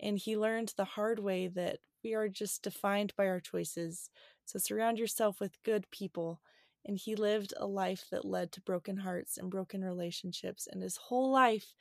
And 0.00 0.18
he 0.18 0.36
learned 0.36 0.72
the 0.76 0.84
hard 0.84 1.18
way 1.18 1.48
that 1.48 1.78
we 2.02 2.14
are 2.14 2.28
just 2.28 2.62
defined 2.62 3.12
by 3.16 3.26
our 3.26 3.40
choices. 3.40 4.10
So 4.44 4.58
surround 4.58 4.98
yourself 4.98 5.40
with 5.40 5.62
good 5.64 5.90
people. 5.90 6.40
And 6.86 6.96
he 6.98 7.14
lived 7.14 7.52
a 7.56 7.66
life 7.66 8.06
that 8.10 8.24
led 8.24 8.52
to 8.52 8.60
broken 8.62 8.96
hearts 8.96 9.36
and 9.36 9.50
broken 9.50 9.84
relationships. 9.84 10.66
And 10.70 10.82
his 10.82 10.96
whole 10.96 11.30
life, 11.30 11.74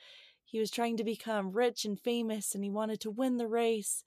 he 0.49 0.59
was 0.59 0.71
trying 0.71 0.97
to 0.97 1.03
become 1.03 1.51
rich 1.51 1.85
and 1.85 1.99
famous, 1.99 2.55
and 2.55 2.63
he 2.63 2.71
wanted 2.71 2.99
to 3.01 3.11
win 3.11 3.37
the 3.37 3.47
race. 3.47 4.03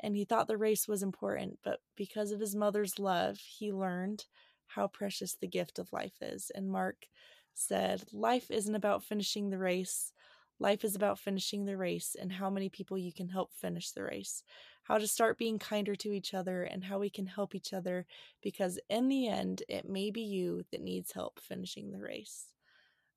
And 0.00 0.16
he 0.16 0.24
thought 0.24 0.48
the 0.48 0.56
race 0.56 0.88
was 0.88 1.00
important. 1.00 1.60
But 1.62 1.80
because 1.96 2.32
of 2.32 2.40
his 2.40 2.56
mother's 2.56 2.98
love, 2.98 3.38
he 3.38 3.72
learned 3.72 4.24
how 4.66 4.88
precious 4.88 5.34
the 5.34 5.46
gift 5.46 5.78
of 5.78 5.92
life 5.92 6.20
is. 6.20 6.50
And 6.52 6.68
Marc 6.68 7.06
said, 7.54 8.02
Life 8.12 8.50
isn't 8.50 8.74
about 8.74 9.04
finishing 9.04 9.50
the 9.50 9.58
race. 9.58 10.12
Life 10.58 10.84
is 10.84 10.96
about 10.96 11.20
finishing 11.20 11.66
the 11.66 11.76
race 11.76 12.16
and 12.20 12.32
how 12.32 12.50
many 12.50 12.68
people 12.68 12.98
you 12.98 13.12
can 13.12 13.28
help 13.28 13.52
finish 13.52 13.92
the 13.92 14.02
race. 14.02 14.42
How 14.82 14.98
to 14.98 15.06
start 15.06 15.38
being 15.38 15.60
kinder 15.60 15.94
to 15.94 16.12
each 16.12 16.34
other 16.34 16.64
and 16.64 16.82
how 16.82 16.98
we 16.98 17.10
can 17.10 17.26
help 17.26 17.54
each 17.54 17.72
other 17.72 18.06
because 18.42 18.80
in 18.90 19.08
the 19.08 19.28
end, 19.28 19.62
it 19.68 19.88
may 19.88 20.10
be 20.10 20.22
you 20.22 20.64
that 20.72 20.80
needs 20.82 21.12
help 21.12 21.38
finishing 21.38 21.92
the 21.92 22.00
race. 22.00 22.55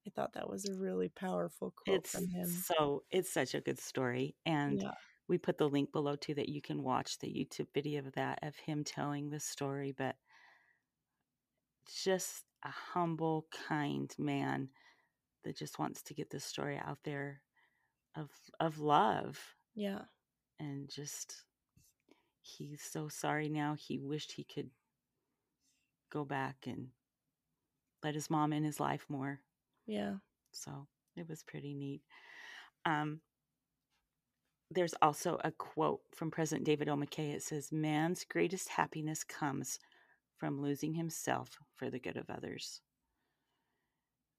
I 0.09 0.11
thought 0.21 0.33
that 0.33 0.49
was 0.49 0.65
a 0.65 0.73
really 0.73 1.09
powerful 1.09 1.71
quote 1.71 2.05
It's 2.05 2.11
from 2.11 2.27
him. 2.29 2.65
so 2.65 3.03
it's 3.11 3.31
such 3.31 3.53
a 3.53 3.61
good 3.61 3.79
story, 3.79 4.35
and 4.45 4.81
Yeah. 4.81 4.93
we 5.27 5.37
put 5.37 5.57
the 5.57 5.69
link 5.69 5.91
below 5.91 6.15
too 6.15 6.33
that 6.35 6.49
you 6.49 6.61
can 6.61 6.81
watch 6.83 7.19
the 7.19 7.27
YouTube 7.27 7.71
video 7.73 7.99
of 8.05 8.13
that 8.13 8.39
of 8.43 8.55
him 8.55 8.83
telling 8.83 9.29
the 9.29 9.39
story. 9.39 9.91
But 9.91 10.17
just 12.03 12.45
a 12.63 12.69
humble, 12.69 13.47
kind 13.67 14.13
man 14.17 14.69
that 15.43 15.57
just 15.57 15.79
wants 15.79 16.01
to 16.03 16.13
get 16.13 16.29
this 16.29 16.45
story 16.45 16.77
out 16.77 16.99
there 17.03 17.41
of 18.15 18.31
of 18.59 18.79
love 18.79 19.55
Yeah. 19.75 20.05
and 20.59 20.89
just 20.89 21.45
he's 22.41 22.81
so 22.83 23.07
sorry 23.07 23.49
now. 23.49 23.75
He 23.75 23.99
wished 23.99 24.33
he 24.33 24.43
could 24.43 24.71
go 26.11 26.25
back 26.25 26.65
and 26.67 26.89
let 28.03 28.15
his 28.15 28.29
mom 28.29 28.53
in 28.53 28.63
his 28.63 28.79
life 28.79 29.05
more. 29.09 29.41
Yeah. 29.89 30.17
So 30.51 30.87
it 31.15 31.27
was 31.27 31.41
pretty 31.43 31.73
neat. 31.73 32.01
Um, 32.85 33.21
there's 34.69 34.93
also 35.01 35.39
a 35.43 35.51
quote 35.51 36.01
from 36.13 36.29
President 36.29 36.65
David 36.65 36.89
O. 36.89 36.95
McKay. 36.95 37.33
It 37.33 37.41
says, 37.41 37.71
Man's 37.71 38.23
greatest 38.23 38.69
happiness 38.69 39.23
comes 39.23 39.79
from 40.37 40.61
losing 40.61 40.93
himself 40.93 41.57
for 41.75 41.89
the 41.89 41.99
good 41.99 42.17
of 42.17 42.29
others. 42.29 42.81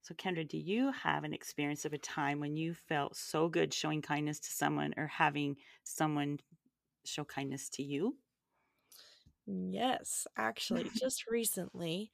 So, 0.02 0.14
Kendra, 0.14 0.48
do 0.48 0.56
you 0.56 0.92
have 0.92 1.24
an 1.24 1.32
experience 1.34 1.84
of 1.84 1.92
a 1.92 1.98
time 1.98 2.40
when 2.40 2.56
you 2.56 2.74
felt 2.74 3.16
so 3.16 3.48
good 3.48 3.74
showing 3.74 4.02
kindness 4.02 4.38
to 4.40 4.50
someone 4.50 4.94
or 4.96 5.08
having 5.08 5.56
someone 5.84 6.38
show 7.04 7.24
kindness 7.24 7.68
to 7.70 7.82
you? 7.82 8.16
Yes, 9.46 10.26
actually, 10.36 10.90
just 10.96 11.26
recently, 11.28 12.12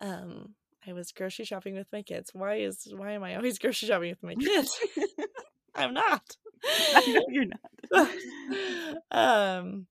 um, 0.00 0.54
I 0.86 0.92
was 0.92 1.12
grocery 1.12 1.44
shopping 1.44 1.74
with 1.74 1.88
my 1.92 2.02
kids. 2.02 2.30
Why 2.32 2.56
is 2.56 2.88
why 2.94 3.12
am 3.12 3.22
I 3.22 3.36
always 3.36 3.58
grocery 3.60 3.88
shopping 3.88 4.10
with 4.10 4.22
my 4.22 4.34
kids? 4.34 4.78
I'm 5.74 5.94
not. 5.94 6.36
I 6.64 7.02
know 7.06 7.24
you're 7.28 7.44
not. 7.46 8.98
um, 9.10 9.86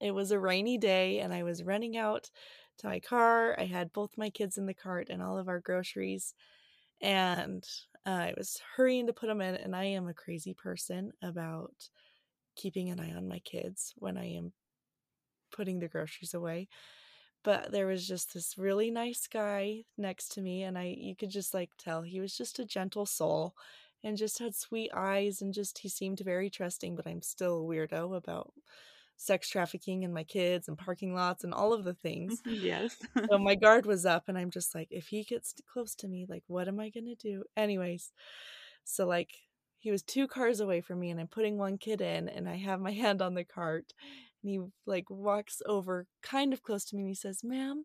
it 0.00 0.12
was 0.12 0.30
a 0.30 0.38
rainy 0.38 0.78
day, 0.78 1.20
and 1.20 1.32
I 1.32 1.42
was 1.42 1.62
running 1.62 1.96
out 1.96 2.30
to 2.78 2.86
my 2.86 3.00
car. 3.00 3.58
I 3.58 3.64
had 3.64 3.92
both 3.92 4.18
my 4.18 4.30
kids 4.30 4.58
in 4.58 4.66
the 4.66 4.74
cart 4.74 5.08
and 5.08 5.22
all 5.22 5.38
of 5.38 5.48
our 5.48 5.60
groceries, 5.60 6.34
and 7.00 7.64
uh, 8.04 8.10
I 8.10 8.34
was 8.36 8.60
hurrying 8.76 9.06
to 9.06 9.12
put 9.12 9.28
them 9.28 9.40
in. 9.40 9.54
And 9.54 9.74
I 9.74 9.84
am 9.84 10.08
a 10.08 10.14
crazy 10.14 10.54
person 10.54 11.12
about 11.22 11.74
keeping 12.56 12.90
an 12.90 13.00
eye 13.00 13.14
on 13.14 13.28
my 13.28 13.38
kids 13.40 13.94
when 13.96 14.16
I 14.16 14.34
am 14.34 14.52
putting 15.52 15.78
the 15.78 15.88
groceries 15.88 16.34
away 16.34 16.68
but 17.46 17.70
there 17.70 17.86
was 17.86 18.06
just 18.06 18.34
this 18.34 18.58
really 18.58 18.90
nice 18.90 19.28
guy 19.28 19.84
next 19.96 20.32
to 20.32 20.42
me 20.42 20.64
and 20.64 20.76
i 20.76 20.94
you 20.98 21.14
could 21.14 21.30
just 21.30 21.54
like 21.54 21.70
tell 21.78 22.02
he 22.02 22.20
was 22.20 22.36
just 22.36 22.58
a 22.58 22.64
gentle 22.64 23.06
soul 23.06 23.54
and 24.02 24.16
just 24.16 24.40
had 24.40 24.54
sweet 24.54 24.90
eyes 24.92 25.40
and 25.40 25.54
just 25.54 25.78
he 25.78 25.88
seemed 25.88 26.18
very 26.18 26.50
trusting 26.50 26.96
but 26.96 27.06
i'm 27.06 27.22
still 27.22 27.60
a 27.60 27.62
weirdo 27.62 28.14
about 28.16 28.52
sex 29.16 29.48
trafficking 29.48 30.04
and 30.04 30.12
my 30.12 30.24
kids 30.24 30.68
and 30.68 30.76
parking 30.76 31.14
lots 31.14 31.44
and 31.44 31.54
all 31.54 31.72
of 31.72 31.84
the 31.84 31.94
things 31.94 32.42
mm-hmm, 32.42 32.66
yes. 32.66 32.96
so 33.30 33.38
my 33.38 33.54
guard 33.54 33.86
was 33.94 34.04
up 34.04 34.24
and 34.28 34.36
i'm 34.36 34.50
just 34.50 34.74
like 34.74 34.88
if 34.90 35.06
he 35.06 35.22
gets 35.22 35.54
close 35.72 35.94
to 35.94 36.08
me 36.08 36.26
like 36.28 36.42
what 36.48 36.68
am 36.68 36.80
i 36.80 36.90
gonna 36.90 37.14
do 37.14 37.44
anyways 37.56 38.12
so 38.84 39.06
like 39.06 39.30
he 39.78 39.92
was 39.92 40.02
two 40.02 40.26
cars 40.26 40.58
away 40.58 40.80
from 40.80 40.98
me 40.98 41.10
and 41.10 41.20
i'm 41.20 41.28
putting 41.28 41.56
one 41.56 41.78
kid 41.78 42.00
in 42.00 42.28
and 42.28 42.48
i 42.48 42.56
have 42.56 42.80
my 42.80 42.90
hand 43.02 43.22
on 43.22 43.34
the 43.34 43.44
cart 43.44 43.92
and 44.42 44.50
he 44.50 44.60
like 44.86 45.10
walks 45.10 45.62
over 45.66 46.06
kind 46.22 46.52
of 46.52 46.62
close 46.62 46.84
to 46.84 46.96
me 46.96 47.02
and 47.02 47.08
he 47.08 47.14
says 47.14 47.42
ma'am 47.44 47.84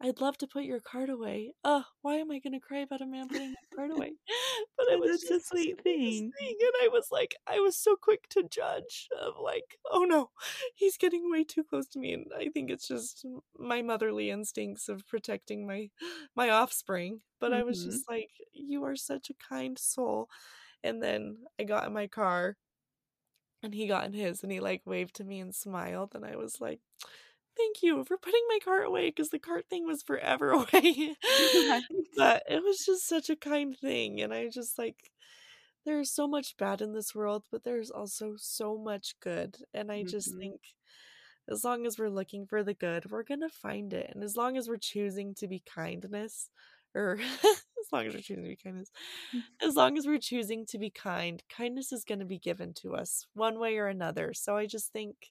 i'd 0.00 0.20
love 0.20 0.36
to 0.38 0.46
put 0.46 0.64
your 0.64 0.80
card 0.80 1.08
away 1.08 1.52
oh 1.64 1.84
why 2.02 2.16
am 2.16 2.30
i 2.30 2.38
gonna 2.38 2.60
cry 2.60 2.78
about 2.78 3.00
a 3.00 3.06
man 3.06 3.28
putting 3.28 3.50
my 3.50 3.76
card 3.76 3.90
away 3.90 4.12
but 4.76 4.86
it 4.88 4.98
was 5.00 5.20
just 5.20 5.32
a 5.32 5.40
sweet 5.46 5.82
thing. 5.82 6.32
thing 6.38 6.56
and 6.60 6.72
i 6.82 6.88
was 6.88 7.08
like 7.10 7.34
i 7.46 7.60
was 7.60 7.76
so 7.76 7.96
quick 7.96 8.28
to 8.28 8.42
judge 8.50 9.08
of 9.20 9.34
like 9.42 9.76
oh 9.90 10.04
no 10.04 10.30
he's 10.74 10.96
getting 10.96 11.30
way 11.30 11.44
too 11.44 11.64
close 11.64 11.88
to 11.88 11.98
me 11.98 12.12
and 12.12 12.26
i 12.36 12.48
think 12.48 12.70
it's 12.70 12.88
just 12.88 13.24
my 13.58 13.82
motherly 13.82 14.30
instincts 14.30 14.88
of 14.88 15.06
protecting 15.06 15.66
my 15.66 15.88
my 16.34 16.50
offspring 16.50 17.20
but 17.40 17.52
i 17.52 17.62
was 17.62 17.78
Mhm. 17.78 17.84
just 17.84 18.08
like 18.08 18.30
you 18.52 18.84
are 18.84 18.96
such 18.96 19.30
a 19.30 19.34
kind 19.34 19.78
soul 19.78 20.28
And 20.84 21.02
then 21.02 21.38
I 21.58 21.64
got 21.64 21.86
in 21.88 21.92
my 21.94 22.06
car 22.06 22.56
and 23.64 23.74
he 23.74 23.88
got 23.88 24.06
in 24.06 24.14
his 24.14 24.42
and 24.44 24.52
he 24.52 24.60
like 24.60 24.82
waved 24.86 25.16
to 25.16 25.24
me 25.24 25.40
and 25.40 25.54
smiled. 25.54 26.14
And 26.14 26.24
I 26.26 26.36
was 26.36 26.60
like, 26.60 26.80
thank 27.56 27.82
you 27.82 28.04
for 28.04 28.18
putting 28.18 28.44
my 28.48 28.58
cart 28.64 28.86
away 28.86 29.08
because 29.10 29.30
the 29.30 29.38
cart 29.40 29.66
thing 29.70 29.86
was 29.86 30.02
forever 30.02 30.50
away. 30.52 31.16
but 32.16 32.42
it 32.48 32.62
was 32.62 32.84
just 32.86 33.06
such 33.08 33.30
a 33.30 33.36
kind 33.36 33.76
thing. 33.78 34.20
And 34.22 34.32
I 34.34 34.48
just 34.48 34.78
like, 34.78 35.12
there's 35.84 36.10
so 36.12 36.28
much 36.28 36.56
bad 36.56 36.82
in 36.82 36.92
this 36.94 37.14
world, 37.14 37.44
but 37.50 37.64
there's 37.64 37.90
also 37.90 38.36
so 38.38 38.78
much 38.78 39.18
good. 39.20 39.58
And 39.74 39.92
I 39.92 40.04
just 40.04 40.36
Mhm. 40.36 40.40
think 40.40 40.60
as 41.48 41.64
long 41.64 41.86
as 41.86 41.98
we're 41.98 42.08
looking 42.10 42.46
for 42.46 42.62
the 42.62 42.74
good, 42.74 43.10
we're 43.10 43.22
going 43.22 43.40
to 43.40 43.48
find 43.50 43.92
it. 43.92 44.10
And 44.14 44.22
as 44.24 44.36
long 44.36 44.56
as 44.56 44.68
we're 44.68 44.76
choosing 44.78 45.34
to 45.36 45.48
be 45.48 45.60
kindness, 45.60 46.50
or 46.94 47.18
as 47.44 47.92
long 47.92 48.06
as 48.06 48.14
we're 48.14 48.20
choosing 48.20 48.44
to 48.44 48.48
be 48.48 48.56
kindness, 48.56 48.90
mm. 49.34 49.42
as 49.62 49.74
long 49.74 49.98
as 49.98 50.06
we're 50.06 50.18
choosing 50.18 50.66
to 50.66 50.78
be 50.78 50.90
kind, 50.90 51.42
kindness 51.48 51.92
is 51.92 52.04
going 52.04 52.20
to 52.20 52.24
be 52.24 52.38
given 52.38 52.72
to 52.74 52.94
us 52.94 53.26
one 53.34 53.58
way 53.58 53.78
or 53.78 53.86
another. 53.86 54.32
So 54.34 54.56
I 54.56 54.66
just 54.66 54.92
think 54.92 55.30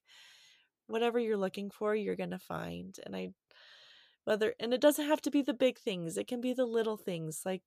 whatever 0.87 1.19
you're 1.19 1.37
looking 1.37 1.69
for, 1.69 1.95
you're 1.95 2.15
going 2.15 2.31
to 2.31 2.39
find. 2.39 2.97
And 3.05 3.15
I, 3.15 3.29
whether, 4.25 4.53
and 4.59 4.73
it 4.73 4.81
doesn't 4.81 5.07
have 5.07 5.21
to 5.21 5.31
be 5.31 5.41
the 5.41 5.53
big 5.53 5.79
things, 5.79 6.17
it 6.17 6.27
can 6.27 6.41
be 6.41 6.53
the 6.53 6.65
little 6.65 6.97
things 6.97 7.41
like 7.45 7.63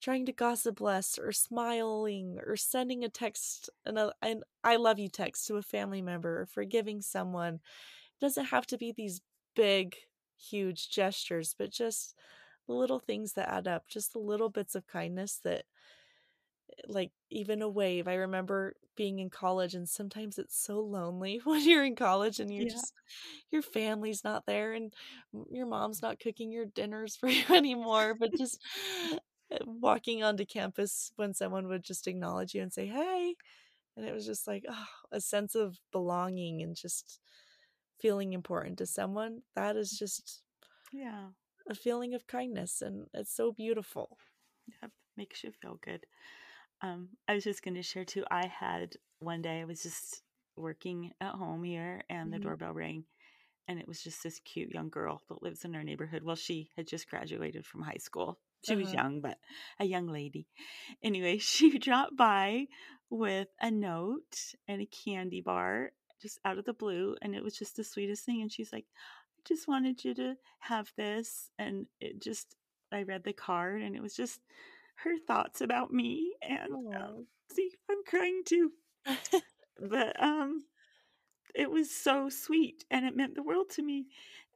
trying 0.00 0.26
to 0.26 0.32
gossip 0.32 0.80
less 0.80 1.18
or 1.18 1.32
smiling 1.32 2.38
or 2.46 2.56
sending 2.56 3.04
a 3.04 3.08
text 3.08 3.68
and 3.84 3.98
a, 3.98 4.12
an 4.22 4.42
I 4.62 4.76
love 4.76 4.98
you 4.98 5.08
text 5.08 5.46
to 5.46 5.56
a 5.56 5.62
family 5.62 6.02
member 6.02 6.40
or 6.40 6.46
forgiving 6.46 7.00
someone. 7.00 7.54
It 7.54 8.20
doesn't 8.20 8.46
have 8.46 8.66
to 8.68 8.78
be 8.78 8.92
these 8.92 9.20
big, 9.56 9.96
huge 10.36 10.90
gestures, 10.90 11.54
but 11.58 11.70
just 11.70 12.14
the 12.68 12.74
little 12.74 13.00
things 13.00 13.34
that 13.34 13.50
add 13.50 13.68
up, 13.68 13.88
just 13.88 14.14
the 14.14 14.20
little 14.20 14.50
bits 14.50 14.76
of 14.76 14.86
kindness 14.88 15.38
that 15.44 15.66
like 16.86 17.12
even 17.30 17.62
a 17.62 17.68
wave. 17.68 18.08
I 18.08 18.14
remember 18.14 18.74
being 18.96 19.18
in 19.20 19.30
college 19.30 19.74
and 19.74 19.88
sometimes 19.88 20.38
it's 20.38 20.56
so 20.58 20.80
lonely 20.80 21.40
when 21.44 21.62
you're 21.68 21.84
in 21.84 21.96
college 21.96 22.40
and 22.40 22.52
you're 22.52 22.64
Yeah. 22.64 22.66
just 22.66 22.94
your 23.50 23.62
family's 23.62 24.24
not 24.24 24.46
there 24.46 24.72
and 24.72 24.92
your 25.50 25.66
mom's 25.66 26.02
not 26.02 26.20
cooking 26.20 26.52
your 26.52 26.66
dinners 26.66 27.16
for 27.20 27.28
you 27.28 27.44
anymore, 27.54 28.14
but 28.14 28.34
just 28.36 28.62
uh, 29.52 29.58
walking 29.66 30.22
onto 30.22 30.44
campus 30.46 31.12
when 31.16 31.34
someone 31.34 31.68
would 31.68 31.84
just 31.84 32.06
acknowledge 32.08 32.54
you 32.54 32.62
and 32.62 32.72
say, 32.72 32.86
"Hey." 32.86 33.36
And 33.96 34.06
it 34.06 34.14
was 34.14 34.26
just 34.26 34.46
like 34.48 34.64
oh, 34.68 34.86
a 35.12 35.20
sense 35.20 35.54
of 35.56 35.78
belonging 35.92 36.62
and 36.62 36.76
just 36.76 37.20
feeling 38.00 38.32
important 38.34 38.78
to 38.78 38.86
someone. 38.86 39.42
That 39.56 39.76
is 39.76 39.92
just 39.98 40.42
Yeah. 40.92 41.30
A 41.68 41.74
feeling 41.74 42.14
of 42.14 42.26
kindness 42.26 42.82
and 42.82 43.06
it's 43.14 43.34
so 43.34 43.52
beautiful. 43.52 44.18
Yep. 44.82 44.92
Makes 45.16 45.42
you 45.44 45.52
feel 45.52 45.78
good. 45.82 46.06
Um, 46.82 47.10
I 47.28 47.34
was 47.34 47.44
just 47.44 47.62
going 47.62 47.74
to 47.74 47.82
share 47.82 48.04
too. 48.04 48.24
I 48.30 48.46
had 48.46 48.96
one 49.20 49.42
day 49.42 49.60
I 49.60 49.64
was 49.64 49.82
just 49.82 50.22
working 50.56 51.12
at 51.20 51.34
home 51.34 51.64
here, 51.64 52.02
and 52.10 52.32
the 52.32 52.38
Mhm. 52.38 52.40
doorbell 52.40 52.72
rang, 52.72 53.04
and 53.68 53.78
it 53.80 53.88
was 53.88 54.02
just 54.02 54.22
this 54.22 54.40
cute 54.40 54.72
young 54.72 54.88
girl 54.90 55.22
that 55.28 55.42
lives 55.42 55.64
in 55.64 55.74
our 55.74 55.84
neighborhood. 55.84 56.22
Well, 56.22 56.36
she 56.36 56.70
had 56.76 56.86
just 56.86 57.08
graduated 57.08 57.66
from 57.66 57.82
high 57.82 57.98
school. 57.98 58.38
She 58.62 58.76
was 58.76 58.92
Uh-huh. 58.92 58.92
young, 58.92 59.20
but 59.20 59.38
a 59.80 59.84
young 59.84 60.06
lady. 60.08 60.48
Anyway, 61.02 61.38
she 61.38 61.78
dropped 61.78 62.16
by 62.16 62.66
with 63.10 63.48
a 63.60 63.70
note 63.70 64.54
and 64.68 64.80
a 64.82 64.86
candy 64.86 65.40
bar 65.40 65.92
just 66.20 66.38
out 66.44 66.58
of 66.58 66.64
the 66.64 66.72
blue, 66.74 67.16
and 67.22 67.34
it 67.34 67.42
was 67.44 67.56
just 67.58 67.76
the 67.76 67.84
sweetest 67.84 68.24
thing. 68.24 68.42
And 68.42 68.52
she's 68.52 68.72
like, 68.72 68.86
"I 68.94 69.17
just 69.48 69.66
wanted 69.68 70.04
you 70.04 70.14
to 70.14 70.36
have 70.60 70.92
this," 70.96 71.50
and 71.58 71.86
it 72.00 72.20
just. 72.20 72.54
I 72.90 73.02
read 73.02 73.24
the 73.24 73.34
card, 73.34 73.82
and 73.82 73.94
it 73.94 74.00
was 74.02 74.14
just 74.16 74.40
her 74.96 75.16
thoughts 75.26 75.60
about 75.60 75.92
me 75.92 76.34
and 76.42 76.72
um, 76.96 77.26
see 77.52 77.70
i'm 77.90 78.02
crying 78.04 78.42
too. 78.44 78.72
But 79.80 80.20
um 80.22 80.64
it 81.54 81.70
was 81.70 81.90
so 81.94 82.28
sweet 82.28 82.84
and 82.90 83.04
it 83.06 83.16
meant 83.16 83.34
the 83.34 83.42
world 83.42 83.70
to 83.70 83.82
me 83.82 84.06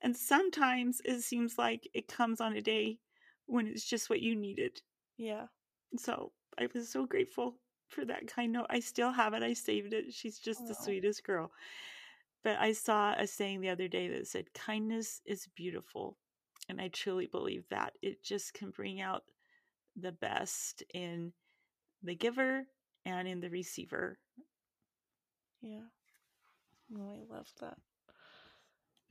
and 0.02 0.16
sometimes 0.16 1.00
it 1.04 1.20
seems 1.22 1.58
like 1.58 1.88
it 1.94 2.08
comes 2.08 2.40
on 2.40 2.56
a 2.56 2.60
day 2.60 2.98
when 3.46 3.66
it's 3.66 3.84
just 3.84 4.10
what 4.10 4.20
you 4.20 4.34
needed. 4.34 4.80
Yeah. 5.16 5.46
so 5.96 6.32
i 6.58 6.66
was 6.74 6.88
so 6.90 7.06
grateful 7.06 7.56
for 7.88 8.04
that 8.06 8.26
kind 8.26 8.52
note. 8.52 8.66
I 8.70 8.80
still 8.80 9.12
have 9.12 9.34
it 9.34 9.42
i 9.42 9.52
saved 9.52 9.92
it 9.92 10.12
she's 10.12 10.38
just 10.38 10.66
the 10.66 10.74
sweetest 10.74 11.22
girl 11.24 11.50
but 12.42 12.56
i 12.58 12.72
saw 12.72 13.14
a 13.18 13.26
saying 13.26 13.60
the 13.60 13.68
other 13.68 13.88
day 13.88 14.08
that 14.08 14.26
said 14.26 14.52
kindness 14.54 15.20
is 15.26 15.48
beautiful 15.54 16.16
and 16.68 16.80
i 16.80 16.88
truly 16.88 17.26
believe 17.26 17.64
that 17.70 17.92
it 18.02 18.22
just 18.22 18.54
can 18.54 18.70
bring 18.70 19.00
out 19.00 19.24
the 19.96 20.12
best 20.12 20.82
in 20.94 21.32
the 22.02 22.14
giver 22.14 22.66
and 23.04 23.28
in 23.28 23.40
the 23.40 23.50
receiver. 23.50 24.18
Yeah. 25.60 25.88
Oh, 26.96 27.10
I 27.14 27.34
love 27.34 27.52
that. 27.60 27.78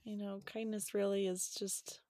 You 0.03 0.17
know, 0.17 0.41
kindness 0.45 0.93
really 0.93 1.27
is 1.27 1.55
just 1.57 2.01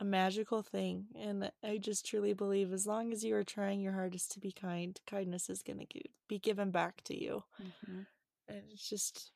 a 0.00 0.04
magical 0.04 0.62
thing. 0.62 1.06
And 1.18 1.50
I 1.62 1.78
just 1.78 2.06
truly 2.06 2.32
believe 2.32 2.72
as 2.72 2.86
long 2.86 3.12
as 3.12 3.22
you 3.22 3.34
are 3.36 3.44
trying 3.44 3.80
your 3.80 3.92
hardest 3.92 4.32
to 4.32 4.40
be 4.40 4.52
kind, 4.52 4.98
kindness 5.06 5.50
is 5.50 5.62
going 5.62 5.78
to 5.78 5.86
be 6.28 6.38
given 6.38 6.70
back 6.70 7.02
to 7.04 7.20
you. 7.20 7.44
Mm-hmm. 7.62 8.00
And 8.48 8.62
it's 8.72 8.88
just 8.88 9.30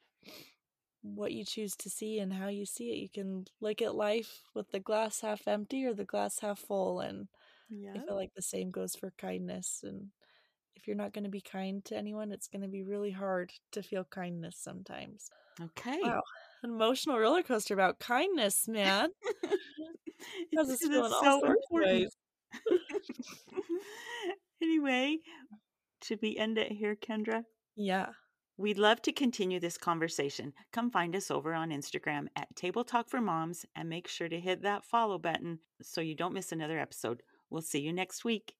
what 1.14 1.32
you 1.32 1.44
choose 1.44 1.76
to 1.76 1.90
see 1.90 2.18
and 2.18 2.32
how 2.32 2.48
you 2.48 2.64
see 2.64 2.90
it. 2.90 2.96
You 2.96 3.08
can 3.08 3.44
look 3.60 3.82
at 3.82 3.94
life 3.94 4.42
with 4.54 4.70
the 4.70 4.80
glass 4.80 5.20
half 5.20 5.46
empty 5.46 5.84
or 5.84 5.94
the 5.94 6.04
glass 6.04 6.40
half 6.40 6.58
full. 6.58 7.00
And 7.00 7.28
Yeah. 7.68 7.92
I 7.94 7.98
feel 8.00 8.16
like 8.16 8.34
the 8.34 8.42
same 8.42 8.70
goes 8.70 8.94
for 8.94 9.12
kindness. 9.18 9.82
And 9.84 10.08
if 10.76 10.86
you're 10.86 10.96
not 10.96 11.12
going 11.12 11.24
to 11.24 11.30
be 11.30 11.40
kind 11.40 11.84
to 11.86 11.96
anyone, 11.96 12.32
it's 12.32 12.48
going 12.48 12.62
to 12.62 12.68
be 12.68 12.82
really 12.82 13.10
hard 13.10 13.52
to 13.72 13.82
feel 13.82 14.04
kindness 14.04 14.56
sometimes. 14.58 15.30
Okay. 15.60 16.00
Wow. 16.02 16.22
An 16.62 16.70
emotional 16.70 17.18
roller 17.18 17.42
coaster 17.42 17.74
about 17.74 17.98
kindness, 17.98 18.66
man. 18.66 19.10
It's 20.52 20.70
it's 20.70 21.20
so 21.20 21.44
important. 21.44 22.14
anyway, 24.62 25.18
should 26.02 26.20
we 26.22 26.36
end 26.36 26.58
it 26.58 26.72
here, 26.72 26.96
Kendra? 26.96 27.44
Yeah. 27.76 28.10
We'd 28.56 28.78
love 28.78 29.02
to 29.02 29.12
continue 29.12 29.58
this 29.58 29.76
conversation. 29.76 30.52
Come 30.72 30.88
find 30.88 31.16
us 31.16 31.28
over 31.28 31.54
on 31.54 31.70
Instagram 31.70 32.28
at 32.36 32.54
Table 32.54 32.84
Talk 32.84 33.08
for 33.08 33.20
Moms 33.20 33.66
and 33.74 33.88
make 33.88 34.06
sure 34.06 34.28
to 34.28 34.38
hit 34.38 34.62
that 34.62 34.84
follow 34.84 35.18
button 35.18 35.58
so 35.82 36.00
you 36.00 36.14
don't 36.14 36.34
miss 36.34 36.52
another 36.52 36.78
episode. 36.78 37.22
We'll 37.50 37.62
see 37.62 37.80
you 37.80 37.92
next 37.92 38.24
week. 38.24 38.54